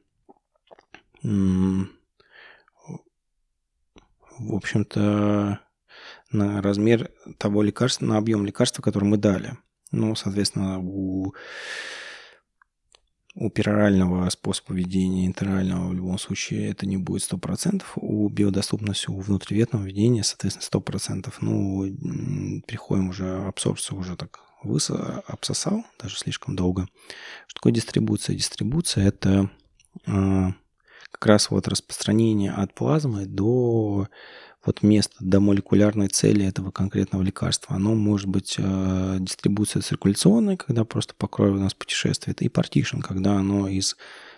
в 4.39 4.55
общем-то, 4.55 5.61
на 6.31 6.63
размер 6.63 7.11
того 7.39 7.63
лекарства, 7.63 8.07
на 8.07 8.19
объем 8.19 8.45
лекарства, 8.45 8.83
которое 8.83 9.07
мы 9.07 9.17
дали. 9.17 9.57
Ну, 9.91 10.15
соответственно, 10.17 10.81
у, 10.81 11.35
у 13.37 13.51
перорального 13.51 14.29
способа 14.31 14.75
введения, 14.75 15.27
интерального 15.27 15.89
в 15.89 15.95
любом 15.95 16.19
случае 16.19 16.71
это 16.71 16.87
не 16.87 16.97
будет 16.97 17.23
100%. 17.31 17.83
У 17.97 18.29
биодоступности, 18.29 19.11
у 19.11 19.21
внутривенного 19.21 19.85
введения, 19.85 20.25
соответственно, 20.25 20.83
100%. 20.83 21.33
Ну, 21.41 22.63
приходим 22.67 23.11
уже, 23.11 23.47
абсорбцию 23.47 23.99
уже 23.99 24.17
так 24.17 24.41
высо, 24.65 25.23
обсосал, 25.27 25.85
даже 26.01 26.17
слишком 26.17 26.57
долго. 26.57 26.89
Что 27.47 27.61
такое 27.61 27.73
дистрибуция? 27.73 28.35
Дистрибуция– 28.35 29.07
это 29.07 29.51
а, 30.07 30.55
как 31.15 31.27
раз 31.27 31.51
вот 31.51 31.69
распространение 31.69 32.51
от 32.51 32.75
плазмы 32.75 33.25
до 33.25 34.09
вот 34.67 34.83
места, 34.83 35.15
до 35.21 35.39
молекулярной 35.39 36.09
цели 36.09 36.45
этого 36.45 36.73
конкретного 36.73 37.23
лекарства. 37.23 37.77
Оно 37.77 37.95
может 37.95 38.27
быть 38.27 38.57
э, 38.59 39.17
дистрибуция 39.21 39.83
циркуляционная, 39.83 40.57
когда 40.57 40.85
просто 40.85 41.15
по 41.15 41.29
крови 41.29 41.53
у 41.53 41.61
нас 41.61 41.73
путешествует, 41.73 42.43
и 42.43 42.49
партишн, 42.49 42.99
когда 42.99 43.37
оно 43.37 43.69
из 43.69 43.97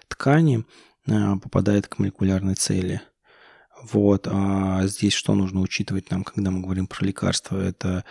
ткани 0.08 0.66
э, 1.06 1.36
попадает 1.42 1.88
к 1.88 1.98
молекулярной 1.98 2.56
цели. 2.56 3.00
Вот. 3.82 4.28
А 4.30 4.86
здесь 4.86 5.14
что 5.14 5.34
нужно 5.34 5.60
учитывать 5.60 6.10
нам, 6.10 6.24
когда 6.24 6.50
мы 6.50 6.60
говорим 6.60 6.88
про 6.88 7.06
лекарства? 7.06 7.56
Это 7.56 8.04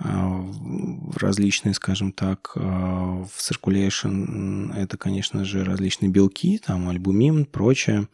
различные, 0.00 1.74
скажем 1.74 2.12
так, 2.12 2.52
а, 2.56 3.24
в 3.24 3.38
circulation 3.38 4.74
это, 4.74 4.96
конечно 4.96 5.44
же, 5.44 5.64
различные 5.64 6.10
белки, 6.10 6.58
там 6.58 6.88
альбумин, 6.88 7.44
прочее, 7.44 8.08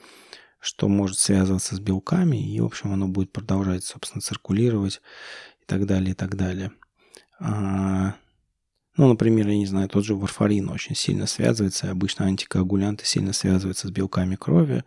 что 0.58 0.88
может 0.88 1.18
связываться 1.18 1.76
с 1.76 1.80
белками, 1.80 2.36
и, 2.36 2.60
в 2.60 2.64
общем, 2.64 2.92
оно 2.92 3.06
будет 3.06 3.32
продолжать, 3.32 3.84
собственно, 3.84 4.20
циркулировать 4.20 5.00
и 5.62 5.64
так 5.66 5.86
далее, 5.86 6.10
и 6.10 6.14
так 6.14 6.36
далее. 6.36 6.72
А, 7.38 8.14
ну, 8.96 9.08
например, 9.08 9.46
я 9.48 9.56
не 9.56 9.66
знаю, 9.66 9.88
тот 9.88 10.04
же 10.04 10.14
варфарин 10.14 10.70
очень 10.70 10.96
сильно 10.96 11.26
связывается, 11.26 11.90
обычно 11.90 12.26
антикоагулянты 12.26 13.04
сильно 13.04 13.32
связываются 13.32 13.88
с 13.88 13.90
белками 13.90 14.36
крови, 14.36 14.84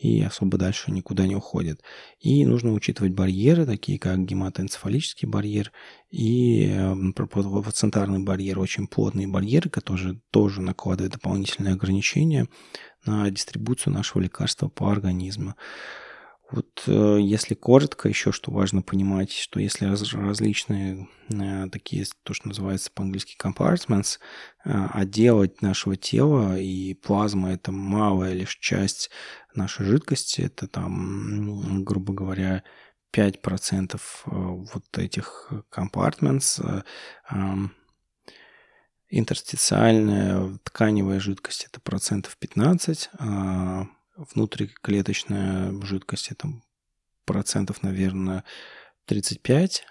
и 0.00 0.22
особо 0.22 0.56
дальше 0.56 0.90
никуда 0.90 1.26
не 1.26 1.36
уходит. 1.36 1.82
И 2.20 2.46
нужно 2.46 2.72
учитывать 2.72 3.12
барьеры, 3.12 3.66
такие 3.66 3.98
как 3.98 4.24
гематоэнцефалический 4.24 5.28
барьер 5.28 5.72
и 6.10 6.68
эм, 6.68 7.12
плацентарный 7.12 8.20
барьер, 8.20 8.58
очень 8.58 8.86
плотные 8.86 9.28
барьеры, 9.28 9.68
которые 9.68 10.18
тоже 10.30 10.62
накладывают 10.62 11.12
дополнительные 11.12 11.74
ограничения 11.74 12.48
на 13.04 13.30
дистрибуцию 13.30 13.92
нашего 13.92 14.22
лекарства 14.22 14.68
по 14.68 14.90
организму. 14.90 15.54
Вот 16.50 16.82
э, 16.88 17.18
если 17.20 17.54
коротко, 17.54 18.08
еще 18.08 18.32
что 18.32 18.50
важно 18.50 18.82
понимать, 18.82 19.30
что 19.32 19.60
если 19.60 19.84
раз, 19.84 20.12
различные 20.12 21.08
э, 21.28 21.68
такие, 21.70 22.04
то, 22.24 22.34
что 22.34 22.48
называется 22.48 22.90
по-английски 22.92 23.36
compartments, 23.40 24.18
э, 24.64 24.70
отделать 24.92 25.62
нашего 25.62 25.96
тела, 25.96 26.58
и 26.58 26.94
плазма– 26.94 27.52
это 27.52 27.70
малая 27.70 28.32
лишь 28.32 28.56
часть 28.58 29.10
нашей 29.54 29.86
жидкости, 29.86 30.40
это 30.40 30.66
там, 30.66 31.84
грубо 31.84 32.12
говоря, 32.12 32.64
5% 33.12 34.00
вот 34.24 34.98
этих 34.98 35.52
compartments, 35.72 36.84
интерстициальная 39.08 40.58
тканевая 40.62 41.18
жидкость– 41.18 41.64
это 41.70 41.80
процентов 41.80 42.36
15, 42.36 43.10
внутриклеточная 44.16 45.72
жидкость, 45.82 46.30
это 46.30 46.48
процентов, 47.24 47.82
наверное, 47.82 48.44
35, 49.06 49.84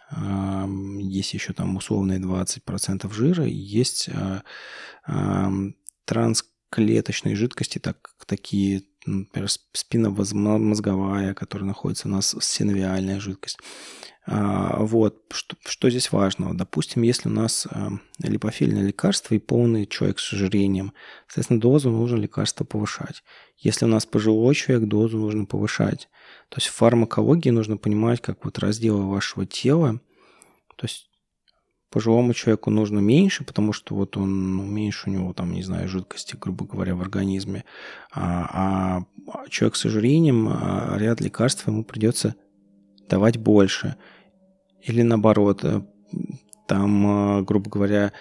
есть 1.02 1.34
еще 1.34 1.54
там 1.54 1.76
условные 1.76 2.20
20% 2.20 3.14
жира, 3.14 3.46
есть 3.46 4.10
а, 5.04 5.52
трансклеточные 6.06 7.36
жидкости, 7.36 7.80
так, 7.80 8.16
такие, 8.26 8.84
например, 9.06 9.50
спинномозговая, 9.74 11.34
которая 11.34 11.68
находится 11.68 12.08
у 12.08 12.12
нас 12.12 12.36
синовиальная 12.42 13.20
жидкость. 13.20 13.60
А, 14.26 14.78
вот, 14.84 15.24
что, 15.32 15.56
что 15.66 15.90
здесь 15.90 16.12
важного? 16.12 16.54
Допустим, 16.54 17.02
если 17.02 17.30
у 17.30 17.32
нас 17.32 17.68
а, 17.72 17.90
липофильное 18.22 18.84
лекарство 18.84 19.34
и 19.34 19.40
полный 19.40 19.88
человек 19.88 20.20
с 20.20 20.34
ожирением, 20.34 20.94
соответственно, 21.28 21.60
дозу 21.60 21.90
нужно 21.90 22.18
лекарство 22.18 22.64
повышать. 22.64 23.24
Если 23.58 23.86
у 23.86 23.88
нас 23.88 24.06
пожилой 24.06 24.54
человек, 24.54 24.88
дозу 24.88 25.18
нужно 25.18 25.46
повышать. 25.46 26.10
То 26.50 26.58
есть 26.58 26.68
в 26.68 26.76
фармакологии 26.76 27.50
нужно 27.50 27.78
понимать, 27.78 28.22
как 28.22 28.46
вот 28.46 28.60
разделы 28.60 29.10
вашего 29.10 29.46
тела, 29.46 30.00
то 30.76 30.86
есть 30.86 31.09
пожилому 31.90 32.34
человеку 32.34 32.70
нужно 32.70 33.00
меньше, 33.00 33.44
потому 33.44 33.74
что 33.74 33.96
вот 33.96 34.18
он 34.18 34.58
ну, 34.58 34.66
меньше 34.66 35.10
у 35.10 35.14
него 35.14 35.34
там, 35.34 35.52
не 35.52 35.64
знаю, 35.64 35.88
жидкости, 35.88 36.36
грубо 36.40 36.66
говоря, 36.66 36.96
в 36.96 37.02
организме, 37.02 37.64
а, 38.12 39.04
а 39.34 39.48
человек 39.50 39.76
с 39.76 39.86
ожирением, 39.86 40.48
а, 40.50 40.96
ряд 40.98 41.22
лекарств 41.22 41.68
ему 41.68 41.84
придется 41.84 42.36
давать 43.10 43.38
больше. 43.38 43.96
Или 44.82 45.02
наоборот, 45.02 45.64
э, 45.64 45.82
там, 46.68 47.40
э, 47.40 47.42
грубо 47.42 47.70
говоря, 47.70 48.14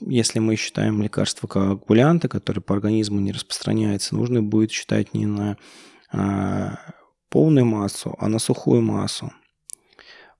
если 0.00 0.38
мы 0.38 0.56
считаем 0.56 1.02
лекарства 1.02 1.46
коагулянты, 1.46 2.28
которые 2.28 2.62
по 2.62 2.74
организму 2.74 3.18
не 3.20 3.32
распространяются, 3.32 4.14
нужно 4.14 4.42
будет 4.42 4.70
считать 4.70 5.14
не 5.14 5.26
на 5.26 5.56
а, 6.12 6.78
полную 7.30 7.64
массу, 7.64 8.14
а 8.18 8.28
на 8.28 8.38
сухую 8.38 8.82
массу. 8.82 9.32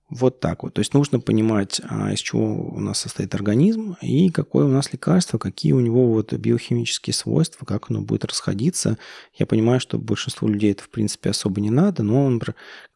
Вот 0.09 0.39
так 0.39 0.63
вот. 0.63 0.73
То 0.73 0.79
есть 0.79 0.93
нужно 0.93 1.19
понимать, 1.19 1.81
а, 1.83 2.13
из 2.13 2.19
чего 2.19 2.55
у 2.55 2.79
нас 2.79 2.99
состоит 2.99 3.35
организм 3.35 3.97
и 4.01 4.29
какое 4.29 4.65
у 4.65 4.69
нас 4.69 4.93
лекарство, 4.93 5.37
какие 5.37 5.73
у 5.73 5.81
него 5.81 6.07
вот 6.13 6.31
биохимические 6.31 7.13
свойства, 7.13 7.65
как 7.65 7.91
оно 7.91 8.01
будет 8.01 8.23
расходиться. 8.23 8.97
Я 9.33 9.45
понимаю, 9.45 9.81
что 9.81 9.97
большинству 9.97 10.47
людей 10.47 10.71
это 10.71 10.83
в 10.83 10.89
принципе 10.89 11.31
особо 11.31 11.59
не 11.59 11.69
надо, 11.69 12.03
но, 12.03 12.39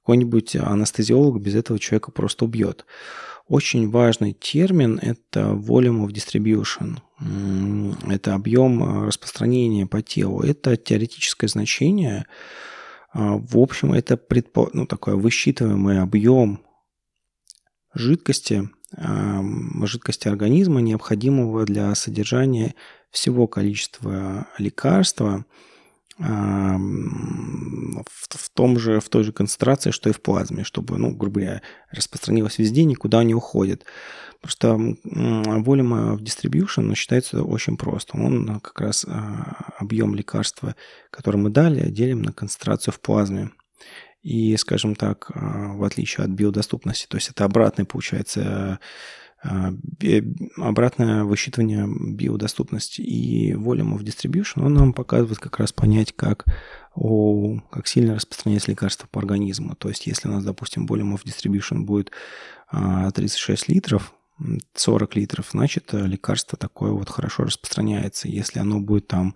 какой-нибудь 0.03 0.55
анестезиолог 0.55 1.41
без 1.41 1.55
этого 1.55 1.79
человека 1.79 2.11
просто 2.11 2.45
убьет. 2.45 2.85
Очень 3.49 3.89
важный 3.89 4.31
термин– 4.31 4.97
это 5.01 5.51
volume 5.51 6.07
of 6.07 6.13
distribution. 6.13 6.99
Это 8.09 8.35
объем 8.35 8.83
а, 8.83 9.07
распространения 9.07 9.85
по 9.85 10.01
телу. 10.01 10.43
Это 10.43 10.77
теоретическое 10.77 11.47
значение. 11.47 12.25
А, 13.11 13.35
в 13.35 13.57
общем, 13.57 13.91
это 13.91 14.15
предпо... 14.15 14.69
ну, 14.71 14.85
такой 14.85 15.17
высчитываемый 15.17 15.99
объем 15.99 16.61
жидкости, 17.93 18.69
жидкости 19.83 20.27
организма, 20.27 20.81
необходимого 20.81 21.65
для 21.65 21.93
содержания 21.95 22.75
всего 23.11 23.47
количества 23.47 24.47
лекарства– 24.57 25.45
в, 26.21 26.79
том 28.53 28.79
же, 28.79 28.99
в 28.99 29.09
той 29.09 29.23
же 29.23 29.31
концентрации, 29.31 29.91
что 29.91 30.09
и 30.09 30.13
в 30.13 30.21
плазме, 30.21 30.63
чтобы, 30.63 30.97
ну, 30.97 31.11
грубо 31.11 31.39
говоря, 31.39 31.61
распространилось 31.91 32.59
везде, 32.59 32.83
никуда 32.83 33.23
не 33.23 33.33
уходит. 33.33 33.85
Просто 34.41 34.69
volume 34.69 36.15
of 36.15 36.19
distribution 36.19 36.93
считается 36.95 37.43
очень 37.43 37.77
простым. 37.77 38.25
Он 38.25 38.59
как 38.59 38.81
раз 38.81 39.05
а, 39.07 39.73
объем 39.79 40.15
лекарства, 40.15 40.75
который 41.09 41.37
мы 41.37 41.49
дали, 41.49 41.89
делим 41.89 42.21
на 42.21 42.33
концентрацию 42.33 42.93
в 42.93 42.99
плазме. 42.99 43.51
И, 44.21 44.55
скажем 44.57 44.95
так, 44.95 45.31
а, 45.33 45.73
в 45.73 45.83
отличие 45.83 46.25
от 46.25 46.31
биодоступности, 46.31 47.07
то 47.07 47.17
есть 47.17 47.29
это 47.29 47.43
обратный, 47.43 47.85
получается, 47.85 48.79
а, 49.43 49.73
обратное 50.57 51.23
высчитывание 51.23 51.87
биодоступности 51.87 53.01
и 53.01 53.53
volume 53.53 53.97
of 53.97 54.03
distribution, 54.03 54.63
он 54.63 54.75
нам 54.75 54.93
показывает 54.93 55.39
как 55.39 55.57
раз 55.57 55.73
понять, 55.73 56.13
как, 56.15 56.45
о, 56.93 57.59
как 57.71 57.87
сильно 57.87 58.13
распространяется 58.13 58.69
лекарство 58.69 59.07
по 59.07 59.19
организму. 59.19 59.75
То 59.75 59.89
есть, 59.89 60.05
если 60.05 60.27
у 60.27 60.31
нас, 60.31 60.43
допустим, 60.43 60.85
volume 60.85 61.15
of 61.15 61.23
distribution 61.25 61.79
будет 61.79 62.11
36 62.71 63.63
а, 63.67 63.71
литров, 63.71 64.13
40 64.75 65.15
литров, 65.15 65.49
значит, 65.51 65.93
лекарство 65.93 66.57
такое 66.57 66.91
вот 66.91 67.09
хорошо 67.09 67.43
распространяется. 67.43 68.27
Если 68.27 68.59
оно 68.59 68.79
будет 68.79 69.07
там 69.07 69.35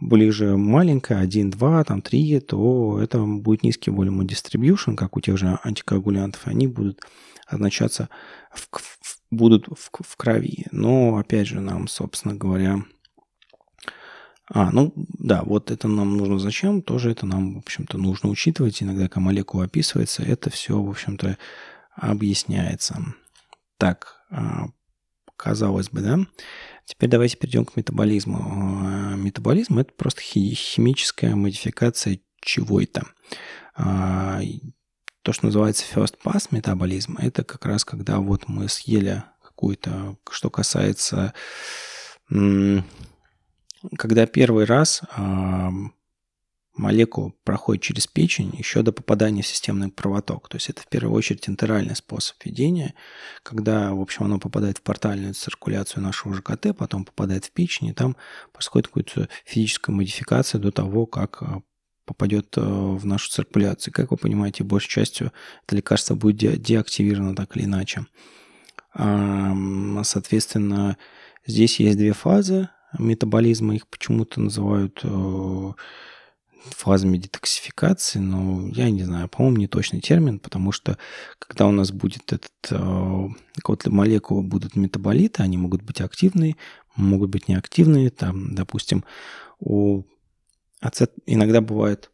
ближе 0.00 0.56
маленькая, 0.56 1.20
1, 1.20 1.50
2, 1.50 1.84
там 1.84 2.02
3, 2.02 2.40
то 2.40 3.00
это 3.00 3.20
будет 3.20 3.62
низкий 3.62 3.90
volume 3.90 4.26
distribution, 4.26 4.94
как 4.94 5.16
у 5.16 5.20
тех 5.20 5.36
же 5.38 5.58
антикоагулянтов, 5.62 6.46
они 6.46 6.66
будут 6.66 7.00
означаться, 7.46 8.08
в, 8.52 8.68
в, 8.72 9.20
будут 9.30 9.68
в, 9.68 9.90
в 10.02 10.16
крови. 10.16 10.66
Но, 10.72 11.16
опять 11.16 11.46
же, 11.46 11.60
нам, 11.60 11.88
собственно 11.88 12.34
говоря, 12.34 12.82
а, 14.48 14.70
ну 14.70 14.92
да, 14.96 15.42
вот 15.42 15.70
это 15.70 15.88
нам 15.88 16.16
нужно 16.16 16.38
зачем? 16.38 16.82
Тоже 16.82 17.10
это 17.10 17.26
нам, 17.26 17.54
в 17.54 17.58
общем-то, 17.58 17.98
нужно 17.98 18.28
учитывать. 18.28 18.82
Иногда, 18.82 19.08
когда 19.08 19.20
молекула 19.20 19.64
описывается, 19.64 20.22
это 20.22 20.50
все, 20.50 20.80
в 20.80 20.88
общем-то, 20.88 21.36
объясняется. 21.94 22.98
Так, 23.76 24.24
а, 24.30 24.66
казалось 25.36 25.90
бы, 25.90 26.00
да? 26.00 26.18
Теперь 26.86 27.10
давайте 27.10 27.36
перейдем 27.36 27.64
к 27.64 27.76
метаболизму. 27.76 28.38
А, 28.40 29.16
метаболизм– 29.16 29.78
это 29.80 29.92
просто 29.92 30.20
химическая 30.22 31.34
модификация 31.34 32.20
чего-то. 32.40 33.04
А, 33.74 34.40
то, 35.22 35.32
что 35.32 35.46
называется 35.46 35.84
first 35.92 36.14
pass 36.24 36.48
метаболизм, 36.52 37.18
это 37.18 37.42
как 37.44 37.66
раз 37.66 37.84
когда 37.84 38.20
вот 38.20 38.48
мы 38.48 38.68
съели 38.68 39.24
какую-то, 39.42 40.16
что 40.30 40.48
касается 40.48 41.34
когда 43.96 44.26
первый 44.26 44.64
раз 44.64 45.02
э, 46.76 46.80
молекула 46.80 47.32
проходит 47.44 47.82
через 47.82 48.06
печень 48.06 48.54
еще 48.56 48.82
до 48.82 48.92
попадания 48.92 49.42
в 49.42 49.46
системный 49.46 49.88
проводок. 49.88 50.48
То 50.48 50.56
есть 50.56 50.70
это 50.70 50.82
в 50.82 50.88
первую 50.88 51.14
очередь 51.14 51.48
интеральный 51.48 51.96
способ 51.96 52.36
ведения, 52.44 52.94
когда, 53.42 53.92
в 53.92 54.00
общем, 54.00 54.24
оно 54.24 54.38
попадает 54.38 54.78
в 54.78 54.82
портальную 54.82 55.34
циркуляцию 55.34 56.02
нашего 56.02 56.34
ЖКТ, 56.34 56.76
потом 56.76 57.04
попадает 57.04 57.46
в 57.46 57.52
печень, 57.52 57.88
и 57.88 57.92
там 57.92 58.16
происходит 58.52 58.88
какая-то 58.88 59.28
физическая 59.44 59.94
модификация 59.94 60.60
до 60.60 60.70
того, 60.70 61.06
как 61.06 61.42
а, 61.42 61.62
попадет 62.04 62.56
э, 62.56 62.60
в 62.60 63.04
нашу 63.04 63.30
циркуляцию. 63.30 63.92
Как 63.92 64.10
вы 64.10 64.16
понимаете, 64.16 64.64
большей 64.64 64.90
частью 64.90 65.32
это 65.66 65.76
лекарство 65.76 66.14
будет 66.14 66.36
де- 66.36 66.56
деактивировано 66.56 67.34
так 67.34 67.56
или 67.56 67.64
иначе. 67.64 68.06
Соответственно, 68.94 70.96
здесь 71.44 71.80
есть 71.80 71.98
две 71.98 72.14
фазы 72.14 72.70
метаболизма, 72.98 73.74
их 73.74 73.86
почему-то 73.88 74.40
называют 74.40 75.00
э, 75.02 75.72
фазами 76.70 77.18
детоксификации, 77.18 78.18
но 78.18 78.68
я 78.68 78.90
не 78.90 79.04
знаю, 79.04 79.28
по-моему, 79.28 79.58
не 79.58 79.66
точный 79.66 80.00
термин, 80.00 80.38
потому 80.38 80.72
что 80.72 80.98
когда 81.38 81.66
у 81.66 81.70
нас 81.70 81.92
будет 81.92 82.32
этот, 82.32 82.52
э, 82.70 83.28
вот 83.66 83.86
молекулы 83.86 84.42
будут 84.42 84.76
метаболиты, 84.76 85.42
они 85.42 85.56
могут 85.56 85.82
быть 85.82 86.00
активные, 86.00 86.56
могут 86.96 87.30
быть 87.30 87.48
неактивные, 87.48 88.10
там, 88.10 88.54
допустим, 88.54 89.04
у 89.58 90.04
ацет 90.80 91.12
иногда 91.26 91.60
бывает 91.60 92.10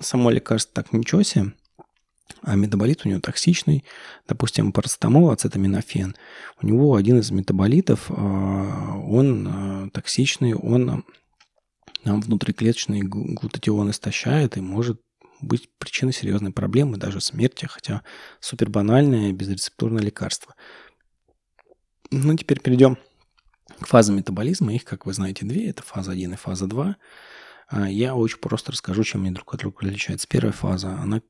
само 0.00 0.30
лекарство 0.30 0.82
так 0.82 0.92
ничего 0.92 1.22
себе, 1.22 1.52
а 2.42 2.56
метаболит 2.56 3.04
у 3.04 3.08
него 3.08 3.20
токсичный. 3.20 3.84
Допустим, 4.26 4.72
парацетамол, 4.72 5.30
ацетаминофен. 5.30 6.16
У 6.60 6.66
него 6.66 6.96
один 6.96 7.18
из 7.18 7.30
метаболитов, 7.30 8.06
а, 8.08 8.96
он 8.98 9.48
а, 9.48 9.88
токсичный, 9.90 10.54
он 10.54 11.04
нам 12.04 12.20
внутриклеточный 12.20 13.02
глутатион 13.02 13.90
истощает 13.90 14.56
и 14.56 14.60
может 14.60 15.00
быть 15.40 15.68
причиной 15.78 16.12
серьезной 16.12 16.52
проблемы, 16.52 16.96
даже 16.96 17.20
смерти, 17.20 17.66
хотя 17.66 18.02
супер 18.40 18.70
банальное 18.70 19.32
безрецептурное 19.32 20.02
лекарство. 20.02 20.54
Ну, 22.10 22.36
теперь 22.36 22.60
перейдем 22.60 22.98
к 23.80 23.86
фазам 23.86 24.16
метаболизма. 24.16 24.74
Их, 24.74 24.84
как 24.84 25.06
вы 25.06 25.12
знаете, 25.12 25.44
две. 25.44 25.68
Это 25.68 25.82
фаза 25.82 26.12
1 26.12 26.34
и 26.34 26.36
фаза 26.36 26.66
2. 26.66 26.96
А, 27.68 27.90
я 27.90 28.14
очень 28.14 28.38
просто 28.38 28.72
расскажу, 28.72 29.02
чем 29.02 29.22
они 29.22 29.32
друг 29.32 29.54
от 29.54 29.60
друга 29.60 29.86
отличаются. 29.86 30.28
Первая 30.28 30.52
фаза, 30.52 30.90
она 30.98 31.22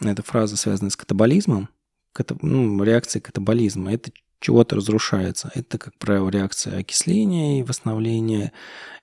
эта 0.00 0.22
фраза 0.22 0.56
связана 0.56 0.90
с 0.90 0.96
катаболизмом, 0.96 1.68
ката, 2.12 2.36
ну, 2.42 2.82
реакцией 2.82 3.22
катаболизма. 3.22 3.94
Это 3.94 4.10
чего-то 4.40 4.76
разрушается. 4.76 5.50
Это, 5.54 5.78
как 5.78 5.96
правило, 5.98 6.28
реакция 6.28 6.78
окисления 6.78 7.60
и 7.60 7.62
восстановления 7.62 8.52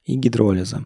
и 0.05 0.15
гидролиза. 0.15 0.85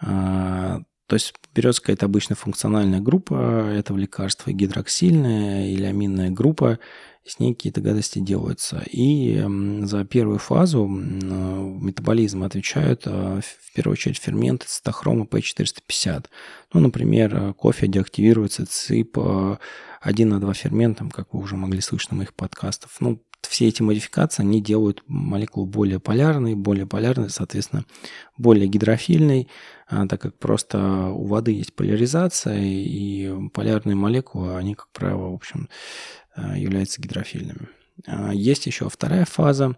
А, 0.00 0.80
то 1.06 1.16
есть 1.16 1.34
берется 1.54 1.82
какая-то 1.82 2.06
обычно 2.06 2.34
функциональная 2.34 3.00
группа 3.00 3.34
этого 3.70 3.98
лекарства, 3.98 4.50
гидроксильная 4.50 5.68
или 5.68 5.84
аминная 5.84 6.30
группа, 6.30 6.78
с 7.24 7.38
ней 7.38 7.54
какие-то 7.54 7.80
гадости 7.80 8.18
делаются. 8.18 8.82
И 8.90 9.44
за 9.82 10.04
первую 10.04 10.38
фазу 10.38 10.86
метаболизма 10.86 12.46
отвечают 12.46 13.02
а, 13.06 13.40
в 13.40 13.74
первую 13.74 13.92
очередь 13.92 14.18
ферменты 14.18 14.66
цитохрома 14.66 15.26
P450. 15.26 16.26
Ну, 16.72 16.80
например, 16.80 17.54
кофе 17.54 17.86
деактивируется 17.86 18.66
ЦИП 18.66 19.18
1 20.00 20.28
на 20.28 20.40
2 20.40 20.54
ферментом, 20.54 21.10
как 21.10 21.32
вы 21.32 21.40
уже 21.40 21.56
могли 21.56 21.80
слышать 21.80 22.10
на 22.10 22.16
моих 22.16 22.34
подкастах. 22.34 22.90
Ну, 22.98 23.22
все 23.46 23.68
эти 23.68 23.82
модификации, 23.82 24.42
они 24.42 24.62
делают 24.62 25.02
молекулу 25.06 25.66
более 25.66 26.00
полярной, 26.00 26.54
более 26.54 26.86
полярной, 26.86 27.30
соответственно, 27.30 27.84
более 28.36 28.66
гидрофильной, 28.66 29.48
а, 29.88 30.06
так 30.06 30.20
как 30.20 30.38
просто 30.38 31.08
у 31.08 31.26
воды 31.26 31.52
есть 31.52 31.74
поляризация, 31.74 32.60
и 32.62 33.48
полярные 33.50 33.96
молекулы, 33.96 34.56
они, 34.56 34.74
как 34.74 34.88
правило, 34.92 35.30
в 35.30 35.34
общем, 35.34 35.68
а, 36.34 36.56
являются 36.56 37.00
гидрофильными. 37.00 37.68
А, 38.06 38.32
есть 38.32 38.66
еще 38.66 38.88
вторая 38.88 39.24
фаза 39.24 39.76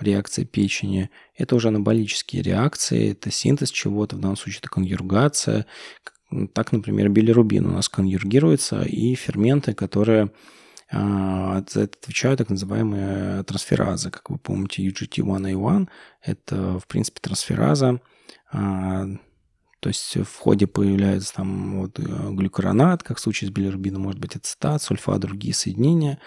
реакции 0.00 0.44
печени. 0.44 1.10
Это 1.36 1.56
уже 1.56 1.68
анаболические 1.68 2.42
реакции, 2.42 3.12
это 3.12 3.30
синтез 3.30 3.70
чего-то, 3.70 4.16
в 4.16 4.20
данном 4.20 4.36
случае 4.36 4.60
это 4.60 4.68
конъюргация. 4.68 5.66
Так, 6.52 6.72
например, 6.72 7.08
билирубин 7.08 7.66
у 7.66 7.72
нас 7.72 7.88
конъюргируется, 7.88 8.82
и 8.82 9.14
ферменты, 9.14 9.74
которые 9.74 10.30
за 10.90 11.80
это 11.80 11.98
отвечают 11.98 12.38
так 12.38 12.50
называемые 12.50 13.42
трансферазы. 13.44 14.10
Как 14.10 14.30
вы 14.30 14.38
помните, 14.38 14.86
UGT1A1– 14.86 15.88
это, 16.22 16.78
в 16.78 16.86
принципе, 16.86 17.20
трансфераза, 17.20 18.00
то 19.84 19.88
есть 19.88 20.16
в 20.16 20.38
ходе 20.38 20.66
появляется 20.66 21.34
там 21.34 21.82
вот 21.82 21.98
э, 21.98 22.02
глюкоронат, 22.30 23.02
как 23.02 23.18
в 23.18 23.20
случае 23.20 23.50
с 23.50 23.52
билирубином, 23.52 24.00
может 24.00 24.18
быть 24.18 24.34
ацетат, 24.34 24.80
сульфат, 24.80 25.20
другие 25.20 25.52
соединения. 25.52 26.18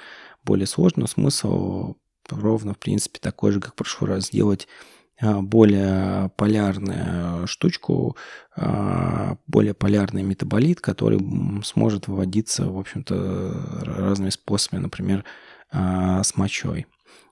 Более 0.43 0.67
сложный 0.67 1.07
смысл 1.07 1.95
ровно, 2.29 2.75
в 2.75 2.77
принципе, 2.77 3.17
такой 3.19 3.51
же, 3.53 3.59
как 3.59 3.71
в 3.71 3.75
прошлый 3.75 4.11
раз, 4.11 4.27
сделать 4.27 4.67
а, 4.67 4.96
более 5.21 6.30
полярную 6.36 7.47
штучку, 7.47 8.15
а, 8.56 9.38
более 9.47 9.73
полярный 9.73 10.23
метаболит, 10.23 10.80
который 10.80 11.19
сможет 11.63 12.08
выводиться, 12.08 12.65
в 12.65 12.77
общем-то, 12.77 13.84
разными 13.84 14.30
способами, 14.30 14.82
например, 14.82 15.25
а, 15.71 16.23
с 16.23 16.36
мочой. 16.36 16.86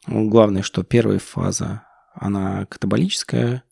Ну, 0.07 0.29
главное, 0.29 0.61
что 0.61 0.83
первая 0.83 1.19
фаза, 1.19 1.83
она 2.13 2.65
катаболическая, 2.65 3.63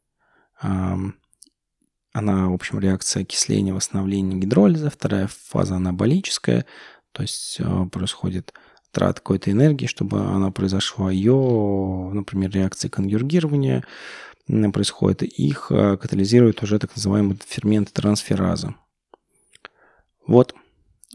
она, 0.60 2.47
в 2.49 2.54
общем, 2.54 2.80
реакция 2.80 3.23
окисления, 3.23 3.73
восстановления 3.73 4.36
гидролиза. 4.36 4.89
Вторая 4.89 5.28
фаза 5.28 5.76
анаболическая, 5.76 6.65
то 7.12 7.21
есть 7.23 7.60
происходит 7.91 8.54
трат 8.93 9.19
какой-то 9.19 9.51
энергии, 9.51 9.88
чтобы 9.88 10.21
она 10.21 10.51
произошла. 10.51 11.12
Ее, 11.12 12.12
например, 12.13 12.51
реакции 12.51 12.88
конъюргирования 12.88 13.84
происходит. 14.47 15.23
Их 15.23 15.67
э, 15.71 15.97
катализируют 15.97 16.62
уже 16.63 16.79
так 16.79 16.95
называемые 16.95 17.38
ферменты 17.45 17.91
трансфераза. 17.91 18.75
Вот. 20.27 20.56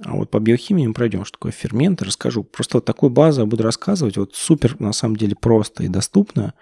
А 0.05 0.13
вот 0.15 0.31
по 0.31 0.39
биохимии 0.39 0.87
мы 0.87 0.95
пройдем, 0.95 1.25
что 1.25 1.39
такое 1.39 1.53
ферменты, 1.53 2.05
расскажу. 2.05 2.45
Просто 2.45 2.79
вот 2.79 2.85
такую 2.85 3.11
базу 3.11 3.41
я 3.43 3.47
буду 3.47 3.63
рассказывать. 3.63 4.17
Вот 4.17 4.35
супер, 4.35 4.81
на 4.81 4.93
самом 4.93 5.17
деле, 5.17 5.35
просто 5.35 5.85
и 5.85 5.89
доступно, 5.89 6.55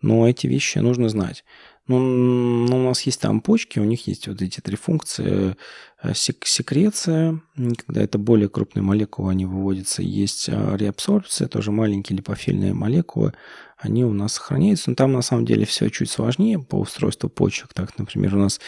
но 0.00 0.28
эти 0.28 0.46
вещи 0.46 0.78
нужно 0.78 1.08
знать. 1.08 1.44
Ну, 1.88 1.98
ну, 1.98 2.80
у 2.80 2.88
нас 2.88 3.00
есть 3.02 3.20
там 3.20 3.40
почки, 3.40 3.78
у 3.78 3.84
них 3.84 4.06
есть 4.06 4.28
вот 4.28 4.42
эти 4.42 4.60
три 4.60 4.76
функции. 4.76 5.56
Э, 6.02 6.12
сек 6.14 6.44
секреция, 6.46 7.40
когда 7.56 8.02
это 8.02 8.18
более 8.18 8.50
крупные 8.50 8.82
молекулы, 8.82 9.30
они 9.30 9.46
выводятся. 9.46 10.02
Есть 10.02 10.50
э, 10.50 10.76
реабсорбция, 10.76 11.48
тоже 11.48 11.72
маленькие 11.72 12.18
липофильные 12.18 12.74
молекулы. 12.74 13.32
Они 13.78 14.04
у 14.04 14.12
нас 14.12 14.34
сохраняются. 14.34 14.90
Но 14.90 14.96
там 14.96 15.12
на 15.12 15.22
самом 15.22 15.46
деле 15.46 15.64
все 15.64 15.88
чуть 15.88 16.10
сложнее 16.10 16.58
по 16.58 16.76
устройству 16.76 17.30
почек. 17.30 17.72
Так, 17.72 17.98
например, 17.98 18.36
у 18.36 18.40
нас 18.40 18.60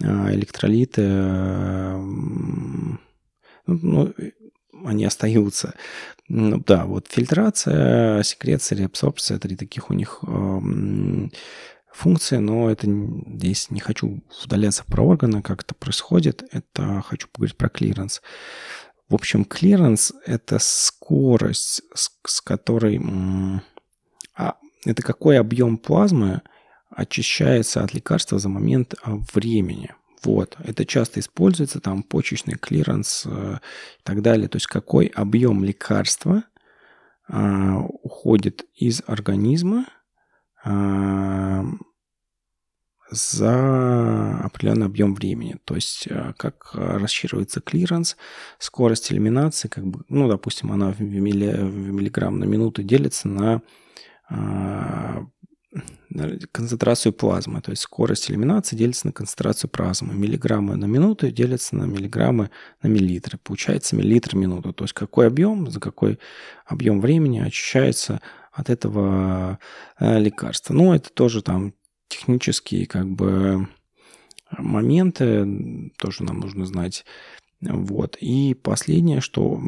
э, 0.00 0.06
электролиты, 0.34 1.08
ну, 3.66 4.12
они 4.84 5.06
остаются. 5.06 5.74
Ну, 6.28 6.62
да, 6.66 6.84
вот 6.84 7.06
фильтрация, 7.08 8.22
секреция, 8.22 8.78
реабсорбция, 8.78 9.38
три 9.38 9.56
таких 9.56 9.90
у 9.90 9.94
них 9.94 10.22
функции, 11.96 12.36
но 12.36 12.70
это 12.70 12.86
здесь 12.86 13.70
не 13.70 13.80
хочу 13.80 14.20
удаляться 14.44 14.84
про 14.84 15.02
органы, 15.02 15.42
как 15.42 15.62
это 15.62 15.74
происходит. 15.74 16.44
Это 16.52 17.02
хочу 17.06 17.28
поговорить 17.28 17.56
про 17.56 17.68
клиренс. 17.68 18.22
В 19.08 19.14
общем, 19.14 19.44
клиренс– 19.44 20.12
это 20.26 20.58
скорость, 20.60 21.82
с, 21.94 22.10
с 22.26 22.40
которой… 22.40 23.00
А, 24.34 24.56
это 24.84 25.02
какой 25.02 25.38
объем 25.38 25.78
плазмы 25.78 26.42
очищается 26.90 27.82
от 27.82 27.94
лекарства 27.94 28.38
за 28.38 28.48
момент 28.48 28.94
а, 29.02 29.16
времени. 29.32 29.94
Вот, 30.24 30.56
это 30.58 30.84
часто 30.84 31.20
используется, 31.20 31.80
там, 31.80 32.02
почечный 32.02 32.56
клиренс 32.58 33.24
э, 33.26 33.58
и 33.98 34.02
так 34.02 34.22
далее. 34.22 34.48
То 34.48 34.56
есть 34.56 34.66
какой 34.66 35.06
объем 35.06 35.62
лекарства 35.62 36.42
э, 37.28 37.74
уходит 38.02 38.64
из 38.74 39.02
организма 39.06 39.86
за 43.10 44.40
определенный 44.42 44.86
объем 44.86 45.14
времени. 45.14 45.56
То 45.64 45.74
есть 45.74 46.06
э, 46.08 46.34
как 46.36 46.70
рассчитывается 46.74 47.60
клиренс, 47.60 48.16
скорость 48.58 49.12
элиминации, 49.12 49.68
как 49.68 49.86
бы, 49.86 50.04
ну, 50.08 50.28
допустим, 50.28 50.72
она 50.72 50.92
в, 50.92 51.00
милли, 51.00 51.56
в 51.56 51.92
миллиграмм 51.92 52.38
на 52.38 52.44
минуту 52.44 52.82
делится 52.82 53.28
на 53.28 53.62
э, 54.30 55.24
концентрацию 56.52 57.12
плазмы, 57.12 57.60
то 57.60 57.70
есть 57.70 57.82
скорость 57.82 58.30
элиминации 58.30 58.76
делится 58.76 59.06
на 59.06 59.12
концентрацию 59.12 59.70
плазмы. 59.70 60.14
Миллиграммы 60.14 60.76
на 60.76 60.86
минуту 60.86 61.30
делятся 61.30 61.76
на 61.76 61.84
миллиграммы 61.84 62.50
на 62.82 62.88
миллилитры. 62.88 63.38
Получается 63.42 63.96
миллилитр 63.96 64.30
в 64.30 64.38
минуту. 64.38 64.72
То 64.72 64.84
есть 64.84 64.94
какой 64.94 65.26
объем, 65.26 65.70
за 65.70 65.80
какой 65.80 66.18
объем 66.64 67.00
времени 67.00 67.40
очищается 67.40 68.20
от 68.56 68.70
этого 68.70 69.58
э, 70.00 70.18
лекарства. 70.18 70.72
Ну, 70.72 70.94
это 70.94 71.10
тоже 71.10 71.42
там 71.42 71.74
технические 72.08 72.86
как 72.86 73.06
бы 73.06 73.68
моменты, 74.50 75.92
тоже 75.98 76.24
нам 76.24 76.40
нужно 76.40 76.64
знать 76.66 77.04
вот. 77.62 78.18
И 78.20 78.54
последнее, 78.54 79.22
что 79.22 79.58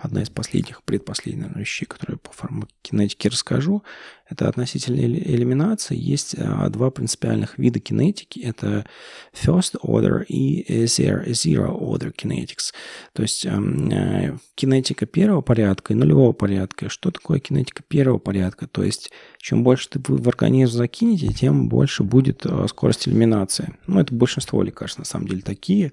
одна 0.00 0.22
из 0.22 0.30
последних, 0.30 0.84
предпоследних 0.84 1.56
вещей, 1.56 1.84
которые 1.84 2.16
по 2.16 2.30
фармакинетике 2.32 3.28
расскажу, 3.28 3.82
это 4.28 4.48
относительно 4.48 5.00
элиминации. 5.00 5.96
Есть 5.96 6.36
а, 6.38 6.68
два 6.70 6.90
принципиальных 6.90 7.58
вида 7.58 7.80
кинетики. 7.80 8.38
Это 8.38 8.86
first 9.32 9.74
order 9.82 10.24
и 10.24 10.84
zero, 10.84 11.26
order 11.26 12.14
kinetics. 12.14 12.72
То 13.12 13.22
есть 13.22 13.44
э, 13.44 14.38
кинетика 14.54 15.04
первого 15.04 15.40
порядка 15.40 15.92
и 15.92 15.96
нулевого 15.96 16.32
порядка. 16.32 16.88
Что 16.88 17.10
такое 17.10 17.40
кинетика 17.40 17.82
первого 17.82 18.18
порядка? 18.18 18.68
То 18.68 18.84
есть 18.84 19.10
чем 19.38 19.64
больше 19.64 19.90
ты 19.90 20.00
в 20.00 20.28
организм 20.28 20.78
закинете, 20.78 21.32
тем 21.32 21.68
больше 21.68 22.04
будет 22.04 22.46
а, 22.46 22.68
скорость 22.68 23.08
элиминации. 23.08 23.74
Ну, 23.88 23.98
это 23.98 24.14
большинство 24.14 24.62
лекарств 24.62 25.00
на 25.00 25.04
самом 25.04 25.26
деле 25.26 25.42
такие 25.42 25.92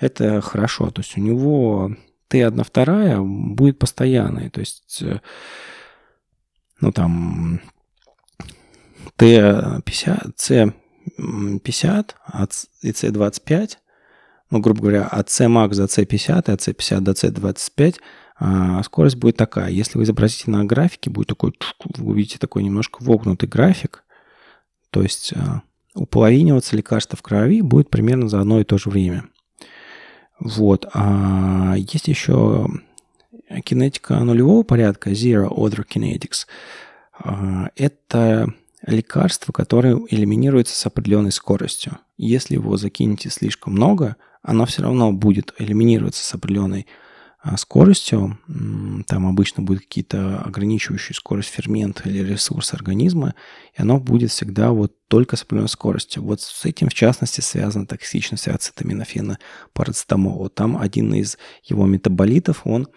это 0.00 0.40
хорошо. 0.40 0.90
То 0.90 1.00
есть 1.00 1.16
у 1.16 1.20
него 1.20 1.94
Т1 2.30 2.64
вторая 2.64 3.20
будет 3.20 3.78
постоянной. 3.78 4.50
То 4.50 4.60
есть, 4.60 5.02
э, 5.02 5.20
ну 6.80 6.92
там, 6.92 7.60
Т50, 9.18 10.34
С50 10.36 12.14
и 12.82 12.90
С25, 12.90 13.76
ну, 14.50 14.60
грубо 14.60 14.80
говоря, 14.80 15.06
от 15.06 15.30
С 15.30 15.44
max 15.44 15.76
до 15.76 15.84
С50 15.84 16.48
и 16.48 16.52
от 16.52 16.60
С50 16.60 17.00
до 17.00 17.12
С25 17.12 17.96
а, 18.40 18.82
скорость 18.82 19.16
будет 19.16 19.36
такая. 19.36 19.70
Если 19.70 19.98
вы 19.98 20.04
изобразите 20.04 20.50
на 20.50 20.64
графике, 20.64 21.10
будет 21.10 21.28
такой, 21.28 21.52
вы 21.96 22.12
увидите 22.12 22.38
такой 22.38 22.62
немножко 22.62 23.02
вогнутый 23.02 23.48
график, 23.48 24.04
то 24.90 25.02
есть 25.02 25.32
а, 25.34 25.62
уполовиниваться 25.94 26.76
лекарство 26.76 27.18
в 27.18 27.22
крови 27.22 27.60
будет 27.62 27.90
примерно 27.90 28.28
за 28.28 28.40
одно 28.40 28.60
и 28.60 28.64
то 28.64 28.78
же 28.78 28.90
время. 28.90 29.24
Вот. 30.40 30.88
А 30.94 31.74
есть 31.76 32.08
еще 32.08 32.68
кинетика 33.64 34.18
нулевого 34.20 34.62
порядка, 34.62 35.10
Zero 35.10 35.48
Order 35.48 35.84
Kinetics. 35.86 36.46
А, 37.18 37.70
это 37.76 38.52
лекарство, 38.86 39.52
которое 39.52 40.00
элиминируется 40.08 40.76
с 40.76 40.86
определенной 40.86 41.32
скоростью. 41.32 41.98
Если 42.16 42.54
его 42.54 42.76
закинете 42.76 43.30
слишком 43.30 43.72
много, 43.74 44.16
оно 44.42 44.66
все 44.66 44.82
равно 44.82 45.12
будет 45.12 45.52
элиминироваться 45.58 46.24
с 46.24 46.34
определенной 46.34 46.82
а, 46.82 47.07
скоростью, 47.56 48.38
там 49.06 49.26
обычно 49.26 49.62
будет 49.62 49.80
какие-то 49.80 50.40
ограничивающие 50.40 51.14
скорость 51.14 51.50
фермента 51.50 52.08
или 52.08 52.22
ресурс 52.22 52.74
организма, 52.74 53.34
и 53.76 53.82
оно 53.82 54.00
будет 54.00 54.30
всегда 54.30 54.72
вот 54.72 54.92
только 55.06 55.36
с 55.36 55.42
определенной 55.42 55.68
скоростью. 55.68 56.24
Вот 56.24 56.40
с 56.40 56.64
этим, 56.64 56.88
в 56.88 56.94
частности, 56.94 57.40
связана 57.40 57.86
токсичность 57.86 58.48
ацетаминофена 58.48 59.38
парацетамола. 59.72 60.50
Там 60.50 60.76
один 60.76 61.14
из 61.14 61.38
его 61.62 61.86
метаболитов, 61.86 62.62
он 62.64 62.88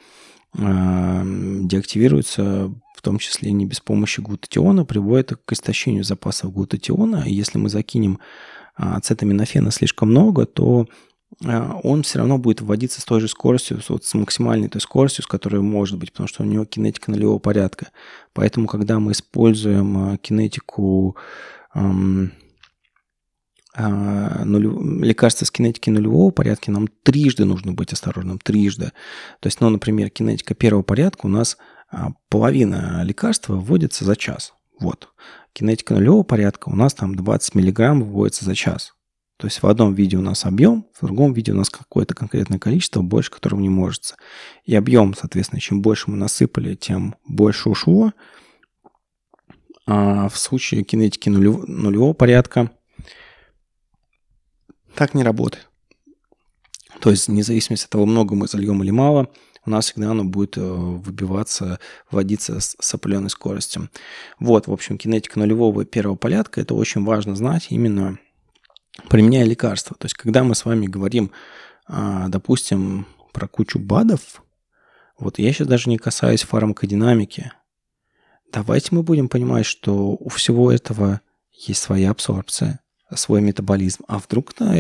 э, 0.58 1.21
деактивируется 1.63 2.73
в 2.95 3.04
том 3.04 3.17
числе 3.17 3.51
не 3.51 3.65
без 3.65 3.80
помощи 3.80 4.21
глутатиона, 4.21 4.86
приводит 4.86 5.34
к 5.45 5.54
истощению 5.54 6.04
запасов 6.04 6.54
глутатиона. 6.54 7.23
И 7.25 7.34
если 7.34 7.58
мы 7.58 7.69
закинем 7.69 8.19
ацетаминофена 8.75 9.71
слишком 9.71 10.10
много, 10.10 10.45
то 10.45 10.86
а, 10.86 10.86
он 11.39 12.04
все 12.04 12.20
равно 12.20 12.38
будет 12.38 12.62
вводиться 12.62 13.02
с 13.02 13.06
той 13.06 13.22
же 13.22 13.28
скоростью, 13.28 13.82
вот 13.88 14.04
с 14.04 14.13
максимальной 14.13 14.67
той 14.67 14.82
скоростью, 14.82 15.24
с 15.24 15.28
которой 15.28 15.62
может 15.62 15.98
быть, 15.98 16.12
потому 16.12 16.28
что 16.28 16.44
у 16.44 16.46
него 16.46 16.65
кинетика 16.65 17.10
нулевого 17.10 17.39
порядка. 17.39 17.89
Поэтому, 18.34 18.67
когда 18.67 19.00
мы 19.00 19.13
используем 19.13 19.98
а, 19.98 20.17
кинетику 20.17 21.15
эм, 21.74 22.34
э, 23.76 24.44
нулев... 24.44 25.02
лекарства 25.02 25.46
с 25.46 25.52
кинетики 25.52 25.89
нулевого 25.89 26.32
порядка, 26.32 26.72
нам 26.72 26.88
трижды 26.88 27.46
нужно 27.46 27.72
быть 27.74 27.94
осторожным, 27.94 28.38
трижды. 28.38 28.91
То 29.39 29.48
есть, 29.48 29.62
ну, 29.62 29.70
например, 29.70 30.10
кинетика 30.10 30.54
первого 30.54 30.84
порядка 30.84 31.26
у 31.26 31.30
нас 31.30 31.58
половина 32.30 33.02
лекарства 33.04 33.56
вводится 33.56 34.06
за 34.06 34.15
час. 34.15 34.54
Вот. 34.80 35.10
Кинетика 35.54 35.94
нулевого 35.94 36.24
порядка 36.24 36.70
у 36.70 36.76
нас 36.76 36.94
там 36.94 37.15
20 37.15 37.56
миллиграмм 37.56 38.04
вводится 38.04 38.46
за 38.46 38.56
час. 38.56 38.94
То 39.41 39.47
есть 39.47 39.63
в 39.63 39.65
одном 39.65 39.95
виде 39.95 40.17
у 40.17 40.21
нас 40.21 40.45
объем, 40.45 40.86
в 40.93 41.04
другом 41.04 41.34
виде 41.34 41.51
у 41.51 41.56
нас 41.56 41.71
какое-то 41.71 42.13
конкретное 42.13 42.60
количество, 42.60 43.01
больше 43.01 43.32
которого 43.32 43.60
не 43.60 43.69
может. 43.69 44.15
И 44.65 44.75
объем, 44.75 45.15
соответственно, 45.15 45.60
чем 45.60 45.82
больше 45.82 46.12
мы 46.12 46.17
насыпали, 46.17 46.75
тем 46.75 47.15
больше 47.25 47.69
ушло. 47.69 48.13
А 49.88 50.30
в 50.30 50.38
случае 50.38 50.84
кинетики 50.84 51.27
нулев, 51.30 51.67
нулевого 51.67 52.13
порядка 52.13 52.69
так 54.93 55.15
не 55.15 55.23
работает. 55.23 55.67
То 56.99 57.10
есть, 57.10 57.27
вне 57.27 57.41
зависимости 57.41 57.86
от 57.86 57.89
того, 57.89 58.06
много 58.06 58.36
мы 58.36 58.45
зальем 58.45 58.84
или 58.84 58.91
мало, 58.91 59.27
у 59.65 59.71
нас 59.71 59.86
всегда 59.86 60.12
оно 60.12 60.23
будет 60.23 60.56
э, 60.56 60.62
выбиваться, 60.62 61.80
вводиться 62.12 62.60
с, 62.60 62.93
определенной 62.93 63.32
скоростью. 63.32 63.89
Вот, 64.39 64.67
в 64.67 64.71
общем, 64.71 64.99
кинетика 64.99 65.39
нулевого 65.39 65.84
первого 65.84 66.15
порядка, 66.15 66.62
это 66.62 66.75
очень 66.75 67.04
важно 67.04 67.36
знать 67.36 67.67
именно 67.71 68.19
применяя 69.09 69.45
лекарства. 69.45 69.95
То 69.97 70.05
есть, 70.05 70.15
когда 70.15 70.43
мы 70.43 70.55
с 70.55 70.65
вами 70.65 70.87
говорим, 70.87 71.31
а, 71.87 72.27
допустим, 72.29 73.07
про 73.33 73.47
кучу 73.47 73.79
БАДов, 73.79 74.43
вот 75.17 75.39
я 75.39 75.51
сейчас 75.53 75.67
даже 75.67 75.89
не 75.89 75.97
касаюсь 75.97 76.43
фармакодинамики, 76.43 77.51
давайте 78.51 78.89
мы 78.91 79.03
будем 79.03 79.29
понимать, 79.29 79.65
что 79.65 80.11
у 80.11 80.29
всего 80.29 80.71
этого 80.71 81.21
есть 81.53 81.81
своя 81.81 82.11
абсорбция, 82.11 82.79
свой 83.13 83.41
метаболизм. 83.41 84.03
А 84.07 84.19
вдруг 84.19 84.53
да, 84.57 84.73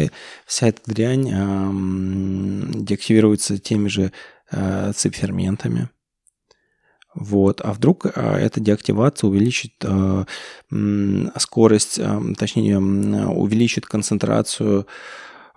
вся 0.45 0.67
эта 0.67 0.81
дрянь 0.85 1.29
э, 1.31 2.81
деактивируется 2.83 3.57
теми 3.57 3.87
же 3.87 4.11
э, 4.51 4.93
цепферментами, 4.95 5.89
вот. 7.13 7.61
А 7.61 7.73
вдруг 7.73 8.05
а, 8.05 8.37
эта 8.37 8.59
деактивация 8.59 9.27
увеличит 9.29 9.73
э, 9.83 10.25
скорость, 11.37 11.99
э, 11.99 12.19
точнее, 12.37 12.79
увеличит 12.79 13.85
концентрацию 13.85 14.87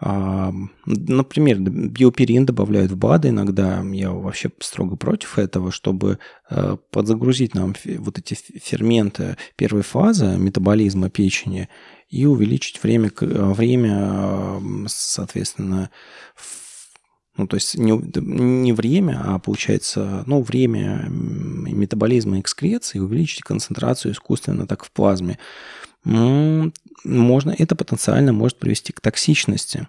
Например, 0.01 1.61
биоперин 1.61 2.45
добавляют 2.45 2.91
в 2.91 2.97
БАДы 2.97 3.29
иногда. 3.29 3.83
Я 3.93 4.11
вообще 4.11 4.51
строго 4.59 4.97
против 4.97 5.39
этого, 5.39 5.71
чтобы 5.71 6.19
подзагрузить 6.91 7.55
нам 7.55 7.75
вот 7.99 8.19
эти 8.19 8.35
ферменты 8.35 9.39
первой 9.57 9.83
фазы 9.83 10.37
метаболизма 10.37 11.09
печени 11.09 11.69
и 12.11 12.27
увеличить 12.27 12.83
время, 12.83 13.13
время 13.21 14.61
соответственно, 14.89 15.91
ну, 17.37 17.47
то 17.49 17.57
есть 17.57 17.77
не, 17.77 17.93
не 18.21 18.73
время, 18.73 19.21
а 19.25 19.39
получается, 19.39 20.23
ну, 20.27 20.43
время 20.43 21.07
метаболизма 21.09 22.41
экскреции 22.41 23.01
увеличить 23.01 23.43
концентрацию 23.43 24.13
искусственно 24.13 24.67
так 24.67 24.85
в 24.85 24.91
плазме. 24.93 25.39
Можно, 26.05 27.55
это 27.59 27.75
потенциально 27.75 28.33
может 28.33 28.59
привести 28.59 28.93
к 28.93 29.01
токсичности. 29.01 29.89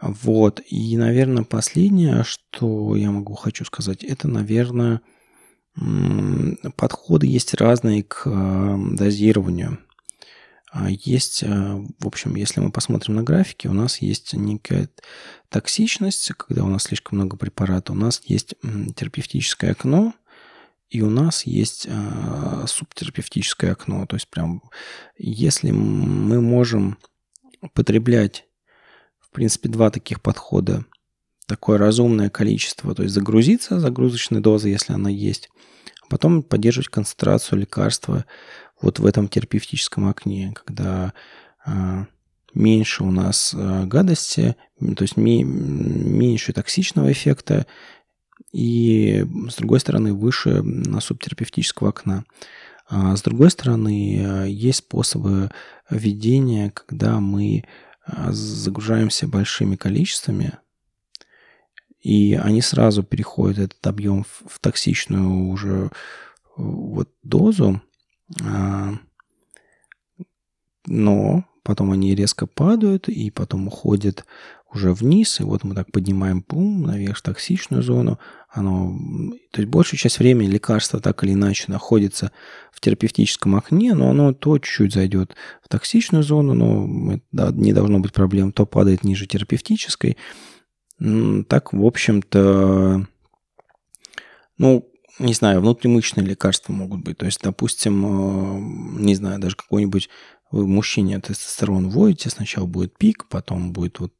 Вот. 0.00 0.60
И, 0.68 0.96
наверное, 0.96 1.44
последнее, 1.44 2.24
что 2.24 2.96
я 2.96 3.10
могу 3.10 3.34
хочу 3.34 3.64
сказать, 3.64 4.04
это, 4.04 4.28
наверное, 4.28 5.00
подходы 6.76 7.26
есть 7.26 7.54
разные 7.54 8.02
к 8.02 8.22
э, 8.26 8.76
дозированию. 8.92 9.78
А 10.72 10.88
есть, 10.90 11.42
э, 11.42 11.46
в 11.98 12.06
общем, 12.06 12.34
если 12.34 12.60
мы 12.60 12.72
посмотрим 12.72 13.16
на 13.16 13.22
графики, 13.22 13.66
у 13.66 13.74
нас 13.74 13.98
есть 13.98 14.32
некая 14.32 14.88
токсичность, 15.50 16.32
когда 16.38 16.64
у 16.64 16.68
нас 16.68 16.84
слишком 16.84 17.18
много 17.18 17.36
препарата, 17.36 17.92
у 17.92 17.94
нас 17.94 18.22
есть 18.24 18.54
терапевтическое 18.96 19.72
окно, 19.72 20.14
и 20.88 21.02
у 21.02 21.10
нас 21.10 21.44
есть 21.44 21.86
э, 21.86 22.64
субтерапевтическое 22.66 23.72
окно. 23.72 24.06
То 24.06 24.16
есть 24.16 24.28
прям 24.28 24.62
если 25.18 25.72
мы 25.72 26.40
можем 26.40 26.96
потреблять, 27.74 28.46
в 29.20 29.30
принципе, 29.30 29.68
два 29.68 29.90
таких 29.90 30.22
подхода, 30.22 30.86
такое 31.46 31.76
разумное 31.76 32.30
количество, 32.30 32.94
то 32.94 33.02
есть 33.02 33.14
загрузиться 33.14 33.78
загрузочной 33.78 34.40
дозы, 34.40 34.70
если 34.70 34.94
она 34.94 35.10
есть, 35.10 35.50
а 36.02 36.06
потом 36.08 36.42
поддерживать 36.42 36.88
концентрацию 36.88 37.58
лекарства 37.58 38.24
вот 38.82 38.98
в 38.98 39.06
этом 39.06 39.28
терапевтическом 39.28 40.08
окне, 40.08 40.52
когда 40.54 41.12
э, 41.64 42.04
меньше 42.54 43.04
у 43.04 43.10
нас 43.10 43.54
э, 43.56 43.84
гадости, 43.86 44.56
то 44.78 45.02
есть 45.02 45.16
меньше 45.16 46.52
токсичного 46.52 47.10
эффекта, 47.10 47.66
и, 48.52 49.24
с 49.48 49.56
другой 49.56 49.80
стороны, 49.80 50.12
выше 50.12 50.62
субтерапевтического 51.00 51.88
окна. 51.88 52.24
А 52.86 53.16
с 53.16 53.22
другой 53.22 53.50
стороны, 53.50 54.18
э, 54.18 54.50
есть 54.50 54.80
способы 54.80 55.50
ведения, 55.88 56.70
когда 56.70 57.20
мы 57.20 57.64
э, 58.06 58.32
загружаемся 58.32 59.26
большими 59.26 59.76
количествами, 59.76 60.58
и 62.00 62.34
они 62.34 62.60
сразу 62.60 63.02
переходят 63.02 63.58
этот 63.58 63.86
объем 63.86 64.24
в, 64.24 64.42
в 64.48 64.58
токсичную 64.58 65.48
уже 65.48 65.90
вот 66.56 67.08
дозу, 67.22 67.80
а, 67.80 67.91
но 70.86 71.44
потом 71.62 71.92
они 71.92 72.14
резко 72.14 72.46
падают 72.46 73.08
и 73.08 73.30
потом 73.30 73.68
уходят 73.68 74.24
уже 74.74 74.92
вниз, 74.92 75.38
и 75.40 75.42
вот 75.42 75.64
мы 75.64 75.74
так 75.74 75.92
поднимаем 75.92 76.42
пум 76.42 76.82
наверх 76.82 77.20
токсичную 77.20 77.82
зону, 77.82 78.18
оно, 78.48 78.98
то 79.50 79.60
есть 79.60 79.70
большую 79.70 79.98
часть 79.98 80.18
времени 80.18 80.48
лекарство 80.48 80.98
так 80.98 81.22
или 81.24 81.34
иначе 81.34 81.64
находится 81.68 82.32
в 82.72 82.80
терапевтическом 82.80 83.54
окне, 83.54 83.94
но 83.94 84.10
оно 84.10 84.32
то 84.32 84.58
чуть-чуть 84.58 84.94
зайдет 84.94 85.36
в 85.62 85.68
токсичную 85.68 86.22
зону, 86.22 86.54
но 86.54 87.18
это 87.32 87.52
не 87.52 87.72
должно 87.72 87.98
быть 88.00 88.12
проблем, 88.12 88.50
то 88.52 88.64
падает 88.64 89.04
ниже 89.04 89.26
терапевтической. 89.26 90.16
Так, 90.98 91.72
в 91.72 91.84
общем-то, 91.84 93.06
ну, 94.56 94.91
не 95.18 95.34
знаю, 95.34 95.60
внутримышечные 95.60 96.26
лекарства 96.26 96.72
могут 96.72 97.02
быть. 97.02 97.18
То 97.18 97.26
есть, 97.26 97.40
допустим, 97.42 98.04
э, 98.04 99.00
не 99.02 99.14
знаю, 99.14 99.38
даже 99.40 99.56
какой-нибудь 99.56 100.08
мужчине 100.50 101.18
тестостерон 101.20 101.88
вводите, 101.88 102.30
сначала 102.30 102.66
будет 102.66 102.96
пик, 102.96 103.26
потом 103.28 103.72
будет 103.72 104.00
вот 104.00 104.12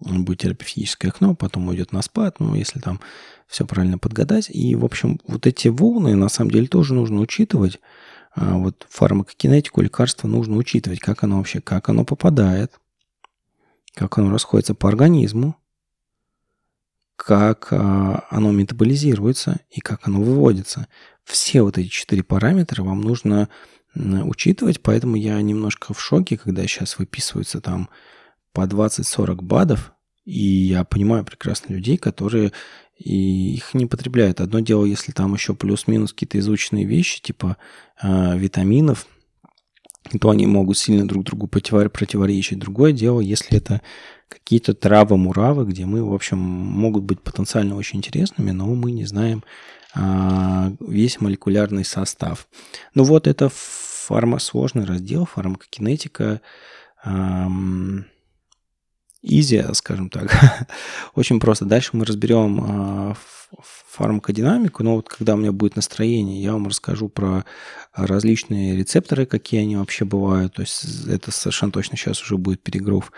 будет 0.00 0.38
терапевтическое 0.38 1.10
окно, 1.10 1.34
потом 1.34 1.68
уйдет 1.68 1.92
на 1.92 2.00
спад, 2.00 2.40
ну, 2.40 2.54
если 2.54 2.80
там 2.80 3.00
все 3.46 3.66
правильно 3.66 3.98
подгадать. 3.98 4.48
И, 4.48 4.74
в 4.74 4.84
общем, 4.84 5.20
вот 5.26 5.46
эти 5.46 5.68
волны, 5.68 6.14
на 6.16 6.30
самом 6.30 6.50
деле, 6.50 6.66
тоже 6.66 6.94
нужно 6.94 7.20
учитывать. 7.20 7.80
А 8.34 8.56
вот 8.56 8.86
фармакокинетику 8.88 9.82
лекарства 9.82 10.28
нужно 10.28 10.56
учитывать, 10.56 11.00
как 11.00 11.22
оно 11.24 11.36
вообще, 11.38 11.60
как 11.60 11.88
оно 11.88 12.04
попадает, 12.04 12.72
как 13.94 14.18
оно 14.18 14.30
расходится 14.30 14.74
по 14.74 14.88
организму, 14.88 15.56
как 17.22 17.68
а, 17.70 18.24
оно 18.30 18.50
метаболизируется 18.50 19.60
и 19.70 19.80
как 19.80 20.08
оно 20.08 20.22
выводится. 20.22 20.88
Все 21.22 21.60
вот 21.60 21.76
эти 21.76 21.88
четыре 21.88 22.22
параметра 22.22 22.82
вам 22.82 23.02
нужно 23.02 23.48
учитывать, 23.94 24.80
поэтому 24.80 25.16
я 25.16 25.40
немножко 25.42 25.92
в 25.92 26.00
шоке, 26.00 26.38
когда 26.38 26.62
сейчас 26.62 26.98
выписываются 26.98 27.60
там 27.60 27.90
по 28.52 28.62
20-40 28.62 29.42
бадов, 29.42 29.92
и 30.24 30.38
я 30.38 30.84
понимаю 30.84 31.24
прекрасно 31.24 31.74
людей, 31.74 31.98
которые 31.98 32.52
и 32.96 33.54
их 33.54 33.74
не 33.74 33.86
потребляют. 33.86 34.40
Одно 34.40 34.60
дело, 34.60 34.84
если 34.84 35.12
там 35.12 35.34
еще 35.34 35.54
плюс-минус 35.54 36.12
какие-то 36.12 36.38
изученные 36.38 36.86
вещи, 36.86 37.20
типа 37.20 37.56
э, 38.02 38.38
витаминов, 38.38 39.06
то 40.20 40.30
они 40.30 40.46
могут 40.46 40.78
сильно 40.78 41.06
друг 41.06 41.24
другу 41.24 41.48
противоречить. 41.48 42.58
Другое 42.58 42.92
дело, 42.92 43.20
если 43.20 43.58
это 43.58 43.82
какие-то 44.30 44.74
травы-муравы, 44.74 45.66
где 45.66 45.84
мы, 45.84 46.02
в 46.02 46.14
общем, 46.14 46.38
могут 46.38 47.02
быть 47.02 47.20
потенциально 47.20 47.76
очень 47.76 47.98
интересными, 47.98 48.52
но 48.52 48.66
мы 48.66 48.92
не 48.92 49.04
знаем 49.04 49.44
а, 49.94 50.72
весь 50.80 51.20
молекулярный 51.20 51.84
состав. 51.84 52.46
Ну 52.94 53.02
вот 53.02 53.26
это 53.26 53.50
фармасложный 53.52 54.84
раздел, 54.84 55.26
фармакокинетика. 55.26 56.40
Изи, 59.22 59.62
скажем 59.74 60.08
так. 60.08 60.34
Очень 61.14 61.40
просто. 61.40 61.66
Дальше 61.66 61.90
мы 61.92 62.06
разберем 62.06 62.60
а, 62.62 63.16
фармакодинамику, 63.88 64.82
но 64.82 64.96
вот 64.96 65.10
когда 65.10 65.34
у 65.34 65.36
меня 65.36 65.52
будет 65.52 65.76
настроение, 65.76 66.42
я 66.42 66.54
вам 66.54 66.68
расскажу 66.68 67.10
про 67.10 67.44
различные 67.92 68.76
рецепторы, 68.76 69.26
какие 69.26 69.60
они 69.60 69.76
вообще 69.76 70.06
бывают. 70.06 70.54
То 70.54 70.62
есть 70.62 71.06
это 71.06 71.32
совершенно 71.32 71.70
точно 71.70 71.98
сейчас 71.98 72.22
уже 72.22 72.38
будет 72.38 72.62
перегрув. 72.62 73.12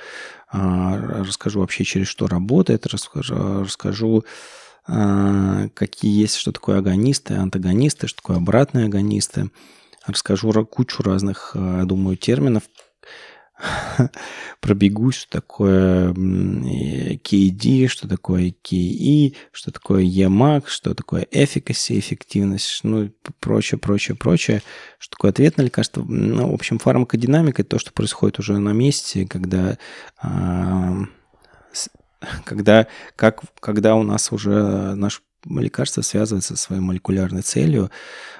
А, 0.50 0.96
расскажу 0.96 1.60
вообще, 1.60 1.84
через 1.84 2.08
что 2.08 2.26
работает, 2.26 2.86
расскажу, 2.88 3.62
расскажу 3.62 4.24
а, 4.88 5.68
какие 5.68 6.20
есть, 6.20 6.34
что 6.34 6.50
такое 6.50 6.78
агонисты, 6.78 7.34
антагонисты, 7.34 8.08
что 8.08 8.22
такое 8.22 8.38
обратные 8.38 8.86
агонисты. 8.86 9.50
Расскажу 10.04 10.50
кучу 10.66 11.04
разных, 11.04 11.52
думаю, 11.54 12.16
терминов, 12.16 12.64
пробегусь, 14.61 15.16
что 15.16 15.40
такое 15.40 16.12
KD, 16.12 17.87
что 17.88 18.09
такое 18.09 18.55
KE, 18.62 19.35
что 19.53 19.70
такое 19.70 20.03
EMAC, 20.03 20.64
что 20.66 20.94
такое 20.94 21.27
efficacy, 21.31 21.98
эффективность, 21.98 22.81
ну, 22.83 23.11
прочее, 23.40 23.79
прочее, 23.79 24.16
прочее, 24.16 24.62
что 24.98 25.16
такое 25.16 25.53
на 25.57 25.62
лекарство. 25.62 26.03
Ну, 26.03 26.51
в 26.51 26.55
общем, 26.55 26.79
фармакодинамика– 26.79 27.62
это 27.64 27.70
то, 27.70 27.79
что 27.79 27.92
происходит 27.92 28.38
уже 28.38 28.59
на 28.59 28.72
месте, 28.72 29.27
когда 29.27 29.79
когда, 32.44 32.87
как, 33.16 33.42
когда 33.61 33.94
у 33.94 34.03
нас 34.03 34.33
уже 34.33 34.94
наш 34.94 35.22
лекарство 35.46 36.02
связывается 36.02 36.57
со 36.57 36.62
своей 36.62 36.83
молекулярной 36.83 37.42
целью. 37.42 37.90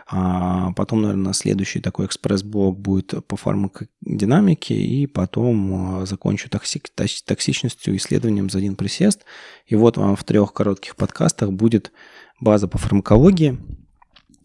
А 0.07 0.73
потом, 0.73 1.03
наверное, 1.03 1.33
следующий 1.33 1.81
такой 1.81 2.07
экспресс-блок 2.07 2.79
будет 2.79 3.27
по 3.27 3.37
фармакодинамике, 3.37 4.75
и 4.75 5.07
потом 5.07 6.01
а, 6.03 6.07
закончу 6.07 6.51
токсик, 6.51 6.88
токсичностью 6.91 7.97
исследованием 7.97 8.51
за 8.51 8.59
один 8.59 8.77
присест. 8.77 9.25
И 9.67 9.75
вот 9.75 9.97
вам 9.97 10.17
в 10.17 10.25
трех 10.25 10.53
коротких 10.53 10.97
подкастах 10.97 11.53
будет 11.53 11.93
база 12.41 12.69
по 12.69 12.79
фармакологии. 12.79 13.59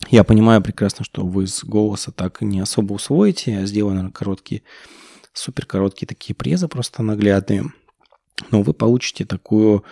Я 0.10 0.24
понимаю 0.24 0.62
прекрасно, 0.62 1.04
что 1.04 1.26
вы 1.26 1.48
с 1.48 1.64
голоса 1.64 2.12
так 2.12 2.42
не 2.42 2.60
особо 2.60 2.94
усвоите. 2.94 3.52
Я 3.54 3.66
сделаю, 3.66 3.96
наверное, 3.96 4.14
короткие, 4.14 4.62
супер 5.34 5.66
короткие 5.66 6.08
такие 6.08 6.36
презы, 6.36 6.68
просто 6.68 7.04
наглядные. 7.04 7.66
Но 8.52 8.62
вы 8.62 8.74
получите 8.74 9.26
такую 9.26 9.84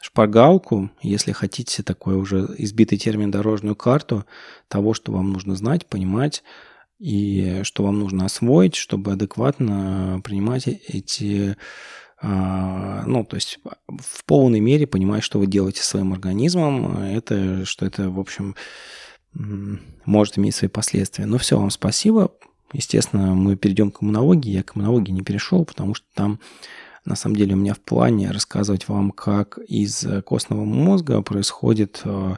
шпаргалку, 0.00 0.90
если 1.02 1.32
хотите 1.32 1.82
такой 1.82 2.16
уже 2.16 2.48
избитый 2.58 2.98
термин 2.98 3.30
дорожную 3.30 3.76
карту 3.76 4.24
того, 4.68 4.94
что 4.94 5.12
вам 5.12 5.32
нужно 5.32 5.56
знать, 5.56 5.86
понимать 5.86 6.42
и 6.98 7.60
что 7.62 7.84
вам 7.84 7.98
нужно 7.98 8.24
освоить, 8.24 8.74
чтобы 8.74 9.12
адекватно 9.12 10.20
принимать 10.24 10.66
эти, 10.66 11.56
а, 12.20 13.04
ну, 13.06 13.24
то 13.24 13.36
есть 13.36 13.58
в 13.88 14.24
полной 14.24 14.60
мере 14.60 14.86
понимать, 14.86 15.22
что 15.22 15.38
вы 15.38 15.46
делаете 15.46 15.82
своим 15.82 16.12
организмом, 16.12 16.98
это, 16.98 17.64
что 17.64 17.86
это, 17.86 18.10
в 18.10 18.18
общем, 18.18 18.56
может 20.04 20.38
иметь 20.38 20.54
свои 20.54 20.68
последствия. 20.68 21.26
Но 21.26 21.38
все, 21.38 21.58
вам 21.58 21.70
спасибо. 21.70 22.32
Естественно, 22.72 23.34
мы 23.34 23.56
перейдем 23.56 23.90
к 23.90 24.02
иммунологии. 24.02 24.50
Я 24.50 24.62
к 24.62 24.76
иммунологии 24.76 25.12
не 25.12 25.22
перешел, 25.22 25.64
потому 25.64 25.94
что 25.94 26.06
там 26.14 26.40
на 27.04 27.16
самом 27.16 27.36
деле 27.36 27.54
у 27.54 27.58
меня 27.58 27.74
в 27.74 27.80
плане 27.80 28.30
рассказывать 28.30 28.88
вам, 28.88 29.10
как 29.10 29.58
из 29.58 30.06
костного 30.24 30.64
мозга 30.64 31.22
происходит 31.22 32.02
э, 32.04 32.36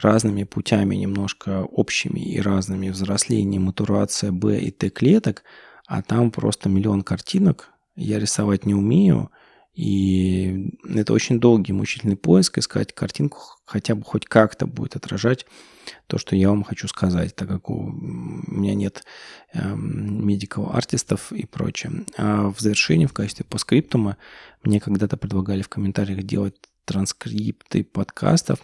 разными 0.00 0.44
путями, 0.44 0.96
немножко 0.96 1.62
общими 1.62 2.20
и 2.20 2.40
разными 2.40 2.90
взросление, 2.90 3.60
матурация 3.60 4.32
Б 4.32 4.58
и 4.58 4.70
Т 4.70 4.90
клеток, 4.90 5.44
а 5.86 6.02
там 6.02 6.30
просто 6.30 6.68
миллион 6.68 7.02
картинок. 7.02 7.70
Я 7.96 8.18
рисовать 8.18 8.66
не 8.66 8.74
умею, 8.74 9.30
и 9.78 10.72
это 10.92 11.12
очень 11.12 11.38
долгий 11.38 11.72
мучительный 11.72 12.16
поиск, 12.16 12.58
искать 12.58 12.92
картинку 12.92 13.38
хотя 13.64 13.94
бы 13.94 14.02
хоть 14.02 14.26
как-то 14.26 14.66
будет 14.66 14.96
отражать 14.96 15.46
то, 16.08 16.18
что 16.18 16.34
я 16.34 16.48
вам 16.48 16.64
хочу 16.64 16.88
сказать, 16.88 17.36
так 17.36 17.46
как 17.48 17.70
у 17.70 17.88
меня 17.92 18.74
нет 18.74 19.04
медикал 19.54 20.64
эм, 20.64 20.76
артистов 20.76 21.30
и 21.30 21.46
прочее. 21.46 21.92
А 22.16 22.50
в 22.50 22.58
завершении, 22.58 23.06
в 23.06 23.12
качестве 23.12 23.44
постскриптума, 23.44 24.16
мне 24.64 24.80
когда-то 24.80 25.16
предлагали 25.16 25.62
в 25.62 25.68
комментариях 25.68 26.24
делать 26.24 26.56
транскрипты 26.84 27.84
подкастов. 27.84 28.58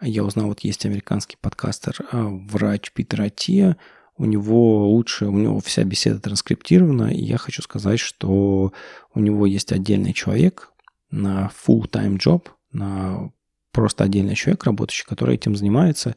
Я 0.00 0.24
узнал, 0.24 0.48
вот 0.48 0.60
есть 0.60 0.84
американский 0.86 1.36
подкастер, 1.40 2.04
а, 2.10 2.24
врач 2.24 2.90
Питер 2.90 3.22
Атия, 3.22 3.76
у 4.18 4.24
него 4.24 4.88
лучше, 4.88 5.26
у 5.26 5.38
него 5.38 5.60
вся 5.60 5.84
беседа 5.84 6.20
транскриптирована, 6.20 7.12
и 7.12 7.22
я 7.22 7.38
хочу 7.38 7.62
сказать, 7.62 8.00
что 8.00 8.72
у 9.14 9.20
него 9.20 9.46
есть 9.46 9.72
отдельный 9.72 10.12
человек 10.12 10.72
на 11.10 11.50
full-time 11.66 12.18
job, 12.18 12.48
на 12.72 13.30
просто 13.72 14.04
отдельный 14.04 14.34
человек, 14.34 14.64
работающий, 14.64 15.06
который 15.06 15.36
этим 15.36 15.56
занимается. 15.56 16.16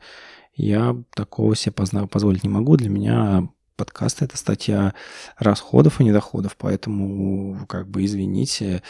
Я 0.53 0.95
такого 1.15 1.55
себе 1.55 1.73
позволить 1.73 2.43
не 2.43 2.49
могу. 2.49 2.75
Для 2.75 2.89
меня 2.89 3.47
подкаст— 3.75 4.21
это 4.23 4.37
статья 4.37 4.93
расходов 5.37 6.01
и 6.01 6.03
недоходов, 6.03 6.55
поэтому, 6.57 7.65
как 7.67 7.89
бы, 7.89 8.05
извините, 8.05 8.83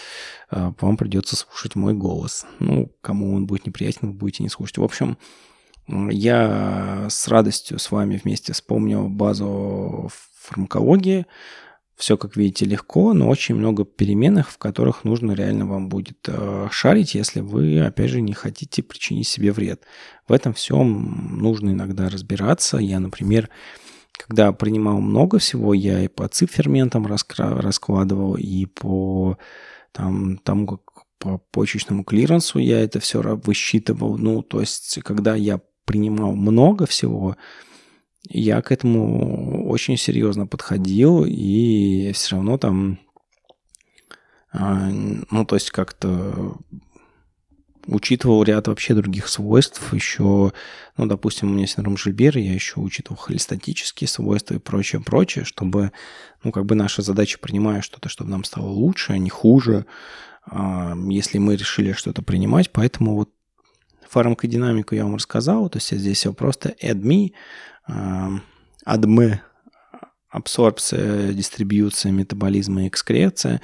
а, 0.49 0.73
вам 0.81 0.97
придется 0.97 1.35
слушать 1.35 1.75
мой 1.75 1.93
голос. 1.93 2.45
Ну, 2.59 2.91
кому 3.01 3.35
он 3.35 3.45
будет 3.45 3.65
неприятен, 3.65 4.09
вы 4.09 4.13
будете 4.13 4.43
не 4.43 4.49
слушать. 4.49 4.77
В 4.77 4.83
общем, 4.83 5.17
я 6.09 7.07
с 7.09 7.27
радостью 7.27 7.79
с 7.79 7.91
вами 7.91 8.19
вместе 8.23 8.53
вспомнил 8.53 9.09
базу 9.09 10.09
фармакологии. 10.39 11.25
Все, 11.95 12.17
как 12.17 12.35
видите, 12.35 12.65
легко, 12.65 13.13
но 13.13 13.29
очень 13.29 13.53
много 13.53 13.85
переменных, 13.85 14.49
в 14.49 14.57
которых 14.57 15.03
нужно 15.03 15.33
реально 15.33 15.67
вам 15.67 15.87
будет 15.87 16.17
э, 16.27 16.67
шарить, 16.71 17.13
если 17.13 17.41
вы, 17.41 17.79
опять 17.79 18.09
же, 18.09 18.21
не 18.21 18.33
хотите 18.33 18.81
причинить 18.81 19.27
себе 19.27 19.51
вред. 19.51 19.83
В 20.27 20.33
этом 20.33 20.53
всем 20.53 21.37
нужно 21.37 21.69
иногда 21.69 22.09
разбираться. 22.09 22.77
Я, 22.77 22.99
например, 22.99 23.49
когда 24.13 24.51
принимал 24.51 24.99
много 24.99 25.37
всего, 25.37 25.75
я 25.75 26.03
и 26.03 26.07
по 26.07 26.27
цип-ферментам 26.27 27.05
раскладывал, 27.05 28.35
и 28.35 28.65
по 28.65 29.37
там, 29.91 30.37
тому, 30.39 30.65
как 30.65 31.05
по 31.19 31.37
почечному 31.37 32.03
клиренсу 32.03 32.57
я 32.57 32.79
это 32.81 32.99
все 32.99 33.21
высчитывал. 33.21 34.17
Ну, 34.17 34.41
то 34.41 34.59
есть, 34.59 34.99
когда 35.03 35.35
я 35.35 35.61
принимал 35.85 36.33
много 36.33 36.85
всего, 36.85 37.35
я 38.29 38.61
к 38.61 38.71
этому 38.71 39.67
очень 39.67 39.97
серьезно 39.97 40.47
подходил, 40.47 41.25
и 41.25 42.11
все 42.13 42.35
равно 42.35 42.57
там, 42.57 42.99
а, 44.51 44.89
ну, 44.89 45.45
то 45.45 45.55
есть 45.55 45.71
как-то 45.71 46.57
учитывал 47.87 48.43
ряд 48.43 48.67
вообще 48.67 48.93
других 48.93 49.27
свойств, 49.27 49.93
еще, 49.93 50.53
ну, 50.97 51.05
допустим, 51.05 51.49
у 51.49 51.53
меня 51.53 51.67
синдром 51.67 51.97
Жильбера, 51.97 52.39
я 52.39 52.53
еще 52.53 52.79
учитывал 52.79 53.17
холестатические 53.17 54.07
свойства 54.07 54.55
и 54.55 54.59
прочее, 54.59 55.01
прочее, 55.01 55.45
чтобы, 55.45 55.91
ну, 56.43 56.51
как 56.51 56.65
бы 56.65 56.75
наша 56.75 57.01
задача, 57.01 57.39
принимая 57.39 57.81
что-то, 57.81 58.07
чтобы 58.07 58.29
нам 58.29 58.43
стало 58.43 58.67
лучше, 58.67 59.13
а 59.13 59.17
не 59.17 59.29
хуже, 59.29 59.85
а, 60.45 60.95
если 61.09 61.37
мы 61.39 61.55
решили 61.55 61.93
что-то 61.93 62.21
принимать, 62.21 62.71
поэтому 62.71 63.15
вот 63.15 63.29
фармакодинамику 64.11 64.93
я 64.93 65.05
вам 65.05 65.15
рассказал, 65.15 65.69
то 65.69 65.77
есть 65.77 65.97
здесь 65.97 66.17
все 66.17 66.33
просто 66.33 66.75
ADME, 66.83 67.31
ADME, 67.87 69.39
абсорбция, 70.29 71.31
дистрибьюция, 71.33 72.11
метаболизм 72.11 72.79
и 72.79 72.87
экскреция. 72.89 73.61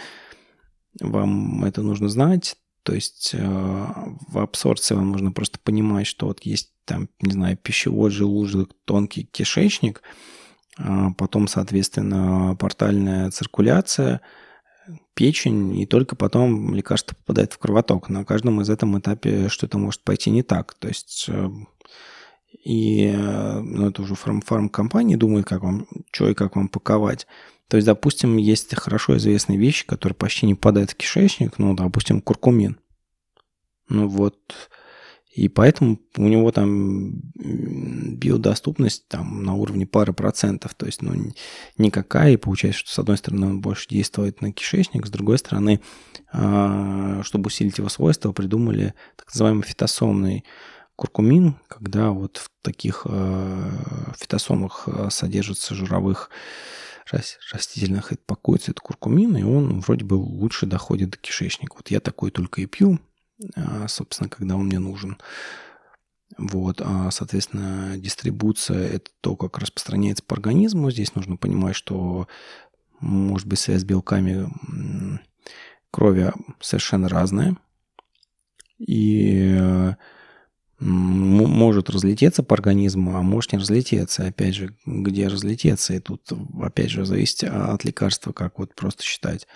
Вам 1.02 1.66
это 1.66 1.82
нужно 1.82 2.08
знать. 2.08 2.56
То 2.84 2.94
есть 2.94 3.32
э, 3.34 3.38
в 3.40 4.38
абсорбции 4.38 4.96
вам 4.96 5.12
нужно 5.12 5.34
просто 5.34 5.60
понимать, 5.60 6.08
что 6.08 6.28
вот 6.28 6.40
есть 6.44 6.72
там, 6.86 7.10
не 7.22 7.34
знаю, 7.34 7.58
пищевой 7.58 8.10
желудок, 8.10 8.72
тонкий 8.86 9.24
кишечник, 9.26 10.02
а 10.78 11.12
потом, 11.12 11.50
соответственно, 11.50 12.56
портальная 12.58 13.30
циркуляция– 13.32 14.22
печень, 15.14 15.80
и 15.80 15.86
только 15.86 16.16
потом 16.16 16.74
лекарство 16.74 17.16
попадает 17.16 17.54
в 17.54 17.58
кровоток. 17.58 18.10
На 18.10 18.26
каждом 18.26 18.62
из 18.62 18.70
этом 18.70 18.98
этапе 19.00 19.50
что-то 19.50 19.78
может 19.78 20.02
пойти 20.04 20.30
не 20.30 20.44
так. 20.44 20.74
То 20.76 20.88
есть 20.88 21.26
э, 21.28 21.50
и 22.64 23.06
э, 23.06 23.60
ну, 23.60 23.88
это 23.88 24.02
уже 24.02 24.16
фарм 24.16 24.42
фармкомпании 24.42 25.16
думают, 25.16 25.48
как 25.48 25.62
вам, 25.62 25.88
что 26.12 26.30
и 26.30 26.34
как 26.34 26.56
вам 26.56 26.68
паковать. 26.70 27.28
То 27.68 27.78
есть, 27.78 27.86
допустим, 27.86 28.38
есть 28.38 28.74
хорошо 28.76 29.18
известные 29.18 29.58
вещи, 29.58 29.86
которые 29.86 30.16
почти 30.16 30.46
не 30.46 30.56
попадают 30.56 30.92
в 30.92 30.96
кишечник, 30.96 31.60
ну, 31.60 31.76
допустим, 31.76 32.22
куркумин. 32.22 32.78
Ну 33.90 34.08
вот, 34.08 34.38
и 35.34 35.50
поэтому 35.50 36.00
у 36.18 36.28
него 36.28 36.52
там 36.52 37.22
биодоступность 38.18 39.08
там 39.08 39.44
на 39.44 39.54
уровне 39.54 39.86
пары 39.86 40.14
процентов, 40.14 40.74
то 40.74 40.86
есть 40.86 41.02
ну, 41.02 41.14
никакая, 41.78 42.34
и 42.34 42.38
получается, 42.38 42.82
что 42.82 42.92
с 42.92 43.00
одной 43.00 43.18
стороны 43.18 43.48
он 43.48 43.62
больше 43.62 43.88
действует 43.90 44.42
на 44.42 44.52
кишечник, 44.52 45.06
с 45.06 45.10
другой 45.10 45.38
стороны, 45.38 45.82
а, 46.32 47.22
чтобы 47.24 47.48
усилить 47.48 47.78
его 47.78 47.90
свойства, 47.90 48.32
придумали 48.32 48.94
так 49.16 49.28
называемый 49.34 49.64
фитосомный 49.64 50.44
куркумин, 50.96 51.56
когда 51.68 52.10
вот 52.10 52.38
в 52.38 52.50
таких 52.62 53.06
а, 53.06 54.14
фитосомах 54.20 54.88
а, 54.88 55.10
содержится 55.10 55.76
жировых 55.76 56.30
растительных, 57.54 58.12
это 58.12 58.22
пакуется 58.26 58.72
этот 58.72 58.82
куркумин, 58.82 59.38
и 59.38 59.44
он 59.44 59.80
вроде 59.80 60.04
бы 60.04 60.16
лучше 60.16 60.66
доходит 60.66 61.12
до 61.12 61.18
кишечника. 61.18 61.76
Вот 61.76 61.90
я 61.90 62.02
такой 62.02 62.32
только 62.32 62.60
и 62.60 62.66
пью, 62.66 63.00
собственно, 63.88 64.28
когда 64.28 64.58
он 64.58 64.66
мне 64.66 64.80
нужен. 64.80 65.18
Вот, 66.38 66.82
а, 66.84 67.10
соответственно, 67.12 67.98
дистрибуция– 67.98 68.88
это 68.90 69.12
то, 69.22 69.36
как 69.36 69.58
распространяется 69.58 70.24
по 70.24 70.36
организму. 70.36 70.92
Здесь 70.92 71.16
нужно 71.16 71.36
понимать, 71.36 71.76
что 71.76 72.28
может 73.00 73.48
быть 73.48 73.60
связь 73.60 73.82
с 73.82 73.86
белками 73.86 74.50
крови 75.92 76.32
совершенно 76.60 77.10
разная. 77.10 77.58
И 78.78 79.96
может 80.80 81.90
разлететься 81.90 82.44
по 82.44 82.54
организму, 82.54 83.18
а 83.18 83.24
может 83.24 83.52
не 83.52 83.58
разлететься. 83.58 84.28
Опять 84.28 84.54
же, 84.54 84.76
где 84.86 85.28
разлететься? 85.28 85.96
И 85.96 86.00
тут, 86.00 86.22
опять 86.62 86.92
же, 86.92 87.04
зависит 87.06 87.46
от 87.46 87.84
лекарства, 87.84 88.32
как 88.32 88.60
вот 88.60 88.76
просто 88.76 89.04
считать. 89.04 89.48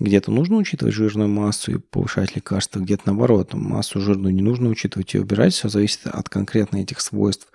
Где-то 0.00 0.30
нужно 0.30 0.56
учитывать 0.56 0.94
жирную 0.94 1.28
массу 1.28 1.72
и 1.72 1.78
повышать 1.78 2.36
лекарства, 2.36 2.78
где-то 2.78 3.02
наоборот, 3.06 3.52
массу 3.54 4.00
жирную 4.00 4.32
не 4.32 4.42
нужно 4.42 4.68
учитывать 4.68 5.14
и 5.14 5.18
убирать. 5.18 5.54
Все 5.54 5.68
зависит 5.68 6.06
от 6.06 6.28
конкретно 6.28 6.76
этих 6.76 7.00
свойств, 7.00 7.48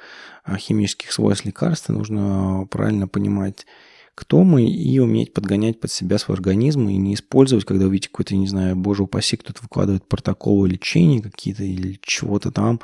а, 0.43 0.57
химических 0.57 1.13
свойств 1.13 1.45
лекарства. 1.45 1.93
Нужно 1.93 2.67
правильно 2.69 3.07
понимать, 3.07 3.65
кто 4.13 4.43
мы, 4.43 4.65
и 4.65 4.99
уметь 4.99 5.33
подгонять 5.33 5.79
под 5.79 5.91
себя 5.91 6.17
свой 6.17 6.35
организм, 6.35 6.89
и 6.89 6.97
не 6.97 7.13
использовать, 7.13 7.65
когда 7.65 7.85
увидите 7.85 8.09
какой-то, 8.09 8.35
не 8.35 8.47
знаю, 8.47 8.75
боже 8.75 9.03
упаси, 9.03 9.37
кто-то 9.37 9.61
выкладывает 9.61 10.05
протоколы 10.05 10.67
лечения 10.67 11.21
какие-то 11.21 11.63
или 11.63 11.97
чего-то 12.01 12.51
там. 12.51 12.81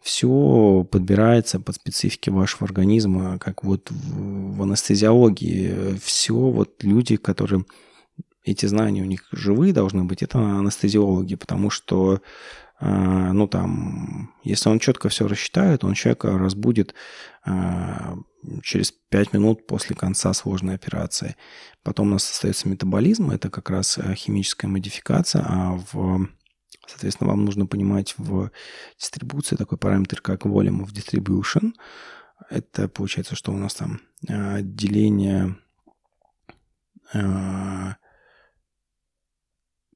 Все 0.00 0.86
подбирается 0.90 1.60
под 1.60 1.76
специфики 1.76 2.30
вашего 2.30 2.64
организма, 2.64 3.38
как 3.38 3.62
вот 3.62 3.90
в 3.90 4.62
анестезиологии. 4.62 5.98
Все 6.02 6.34
вот 6.34 6.82
люди, 6.82 7.16
которые 7.16 7.66
эти 8.44 8.66
знания 8.66 9.02
у 9.02 9.06
них 9.06 9.26
живые 9.32 9.72
должны 9.72 10.04
быть, 10.04 10.22
это 10.22 10.38
анестезиологи, 10.38 11.34
потому 11.34 11.70
что, 11.70 12.22
э, 12.80 13.32
ну 13.32 13.46
там, 13.46 14.34
если 14.42 14.70
он 14.70 14.78
четко 14.78 15.08
все 15.08 15.28
рассчитает, 15.28 15.84
он 15.84 15.94
человека 15.94 16.38
разбудит 16.38 16.94
э, 17.46 18.14
через 18.62 18.92
5 18.92 19.34
минут 19.34 19.66
после 19.66 19.94
конца 19.94 20.32
сложной 20.32 20.74
операции. 20.74 21.36
Потом 21.82 22.08
у 22.08 22.10
нас 22.12 22.30
остается 22.30 22.68
метаболизм, 22.68 23.30
это 23.30 23.50
как 23.50 23.68
раз 23.68 23.98
э, 23.98 24.14
химическая 24.14 24.70
модификация, 24.70 25.44
а 25.46 25.78
в 25.92 26.28
Соответственно, 26.86 27.30
вам 27.30 27.44
нужно 27.44 27.66
понимать 27.66 28.14
в 28.18 28.50
дистрибуции 28.98 29.54
такой 29.54 29.78
параметр, 29.78 30.20
как 30.20 30.44
volume 30.44 30.84
of 30.84 30.92
distribution. 30.92 31.72
Это 32.48 32.88
получается, 32.88 33.36
что 33.36 33.52
у 33.52 33.56
нас 33.56 33.74
там 33.74 34.00
деление 34.26 35.56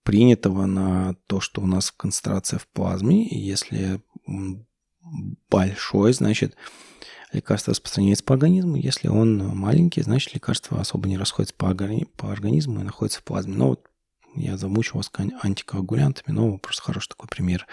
принятого 0.05 0.67
на 0.67 1.15
то, 1.27 1.41
что 1.41 1.61
у 1.61 1.67
нас 1.67 1.91
концентрация 1.91 2.59
в 2.59 2.69
плазме, 2.69 3.27
и 3.27 3.39
если 3.39 4.01
большой, 5.51 6.13
значит, 6.13 6.57
лекарство 7.33 7.73
распространяется 7.73 8.25
по 8.25 8.35
организму. 8.35 8.77
Если 8.77 9.09
он 9.09 9.39
маленький, 9.57 10.03
значит, 10.03 10.35
лекарство 10.35 10.81
особо 10.81 11.09
не 11.09 11.19
расходится 11.19 11.55
по, 11.57 11.67
органи- 11.67 12.07
по 12.17 12.31
организму 12.31 12.81
и 12.81 12.85
находится 12.85 13.21
в 13.21 13.25
плазме. 13.25 13.55
Но 13.57 13.69
вот 13.71 13.91
я 14.37 14.57
замучил 14.57 14.97
вас 14.97 15.11
антикоагулянтами, 15.43 16.35
но 16.35 16.59
просто 16.59 16.83
хороший 16.83 17.09
такой 17.09 17.29
пример. 17.29 17.67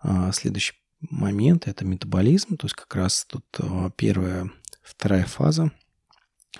А, 0.00 0.32
следующий 0.32 0.74
момент– 1.00 1.66
это 1.68 1.84
метаболизм. 1.84 2.56
То 2.56 2.66
есть 2.66 2.74
как 2.74 2.94
раз 2.94 3.24
тут 3.24 3.44
а, 3.58 3.90
первая, 3.90 4.50
вторая 4.82 5.24
фаза– 5.24 5.70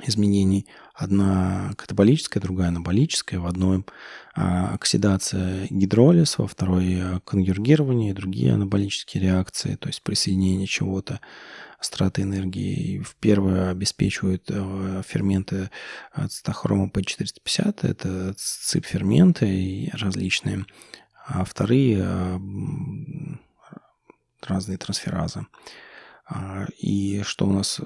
изменений. 0.04 0.66
Одна 0.94 1.72
катаболическая, 1.76 2.42
другая 2.42 2.68
анаболическая. 2.68 3.40
В 3.40 3.46
одной 3.46 3.84
а, 4.34 4.74
оксидация 4.74 5.66
гидролиз, 5.70 6.38
во 6.38 6.46
второй 6.46 7.00
а, 7.00 7.20
конъюргирование 7.20 8.14
другие 8.14 8.54
анаболические 8.54 9.22
реакции, 9.22 9.76
то 9.76 9.88
есть 9.88 10.02
присоединение 10.02 10.66
чего-то, 10.66 11.20
затраты 11.80 12.22
энергии. 12.22 13.00
В 13.00 13.14
первое 13.16 13.70
обеспечивают 13.70 14.50
а, 14.50 15.02
ферменты 15.06 15.70
цитохрома 16.28 16.88
P450, 16.88 17.86
это 17.86 18.34
CYP 18.36 18.64
-ферменты 18.64 19.48
и 19.48 19.90
различные, 19.92 20.64
а 21.26 21.44
вторые 21.44 22.40
разные 24.42 24.78
трансферазы. 24.78 25.46
И 26.78 27.22
что 27.24 27.46
у 27.46 27.52
нас 27.52 27.80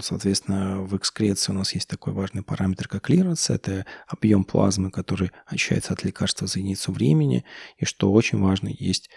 Соответственно, 0.00 0.82
в 0.82 0.96
экскреции 0.96 1.52
у 1.52 1.54
нас 1.54 1.74
есть 1.74 1.88
такой 1.88 2.12
важный 2.12 2.42
параметр, 2.42 2.88
как 2.88 3.04
клиренс. 3.04 3.50
Это 3.50 3.86
объем 4.06 4.44
плазмы, 4.44 4.90
который 4.90 5.30
очищается 5.46 5.92
от 5.92 6.04
лекарства 6.04 6.46
за 6.46 6.58
единицу 6.58 6.92
времени. 6.92 7.44
И 7.78 7.84
что 7.84 8.12
очень 8.12 8.40
важно, 8.40 8.68
есть 8.68 9.10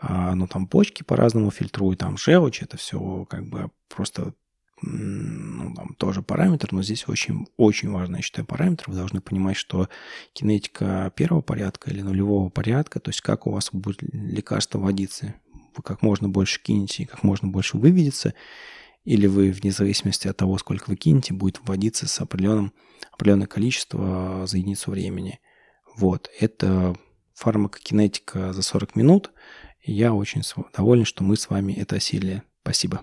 а, 0.00 0.34
ну, 0.34 0.46
там 0.46 0.66
почки 0.66 1.02
по-разному 1.02 1.50
фильтруют, 1.50 2.00
там 2.00 2.16
желчь, 2.16 2.62
это 2.62 2.76
все 2.76 3.26
как 3.28 3.48
бы 3.48 3.70
просто 3.88 4.34
ну, 4.80 5.74
там 5.74 5.94
тоже 5.94 6.22
параметр, 6.22 6.68
но 6.70 6.82
здесь 6.82 7.08
очень, 7.08 7.46
очень 7.56 7.90
важный, 7.90 8.18
я 8.18 8.22
считаю, 8.22 8.46
параметр. 8.46 8.84
Вы 8.86 8.94
должны 8.94 9.20
понимать, 9.20 9.56
что 9.56 9.88
кинетика 10.32 11.12
первого 11.16 11.40
порядка 11.40 11.90
или 11.90 12.00
нулевого 12.00 12.48
порядка, 12.48 13.00
то 13.00 13.10
есть 13.10 13.20
как 13.20 13.46
у 13.46 13.50
вас 13.50 13.70
будет 13.72 14.02
лекарство 14.02 14.78
вводиться, 14.78 15.34
вы 15.76 15.82
как 15.82 16.02
можно 16.02 16.28
больше 16.28 16.62
кинете 16.62 17.02
и 17.02 17.06
как 17.06 17.22
можно 17.22 17.48
больше 17.48 17.76
выведется, 17.76 18.34
или 19.08 19.26
вы, 19.26 19.50
вне 19.52 19.72
зависимости 19.72 20.28
от 20.28 20.36
того, 20.36 20.58
сколько 20.58 20.90
вы 20.90 20.96
кинете, 20.96 21.32
будет 21.32 21.60
вводиться 21.64 22.06
с 22.06 22.20
определенным, 22.20 22.74
определенное 23.10 23.46
количество 23.46 24.44
за 24.46 24.58
единицу 24.58 24.90
времени. 24.90 25.40
Вот, 25.96 26.28
это 26.38 26.94
фармакокинетика 27.32 28.52
за 28.52 28.60
40 28.60 28.96
минут. 28.96 29.30
Я 29.82 30.12
очень 30.12 30.42
доволен, 30.76 31.06
что 31.06 31.24
мы 31.24 31.38
с 31.38 31.48
вами 31.48 31.72
это 31.72 31.96
осилили. 31.96 32.42
Спасибо. 32.60 33.02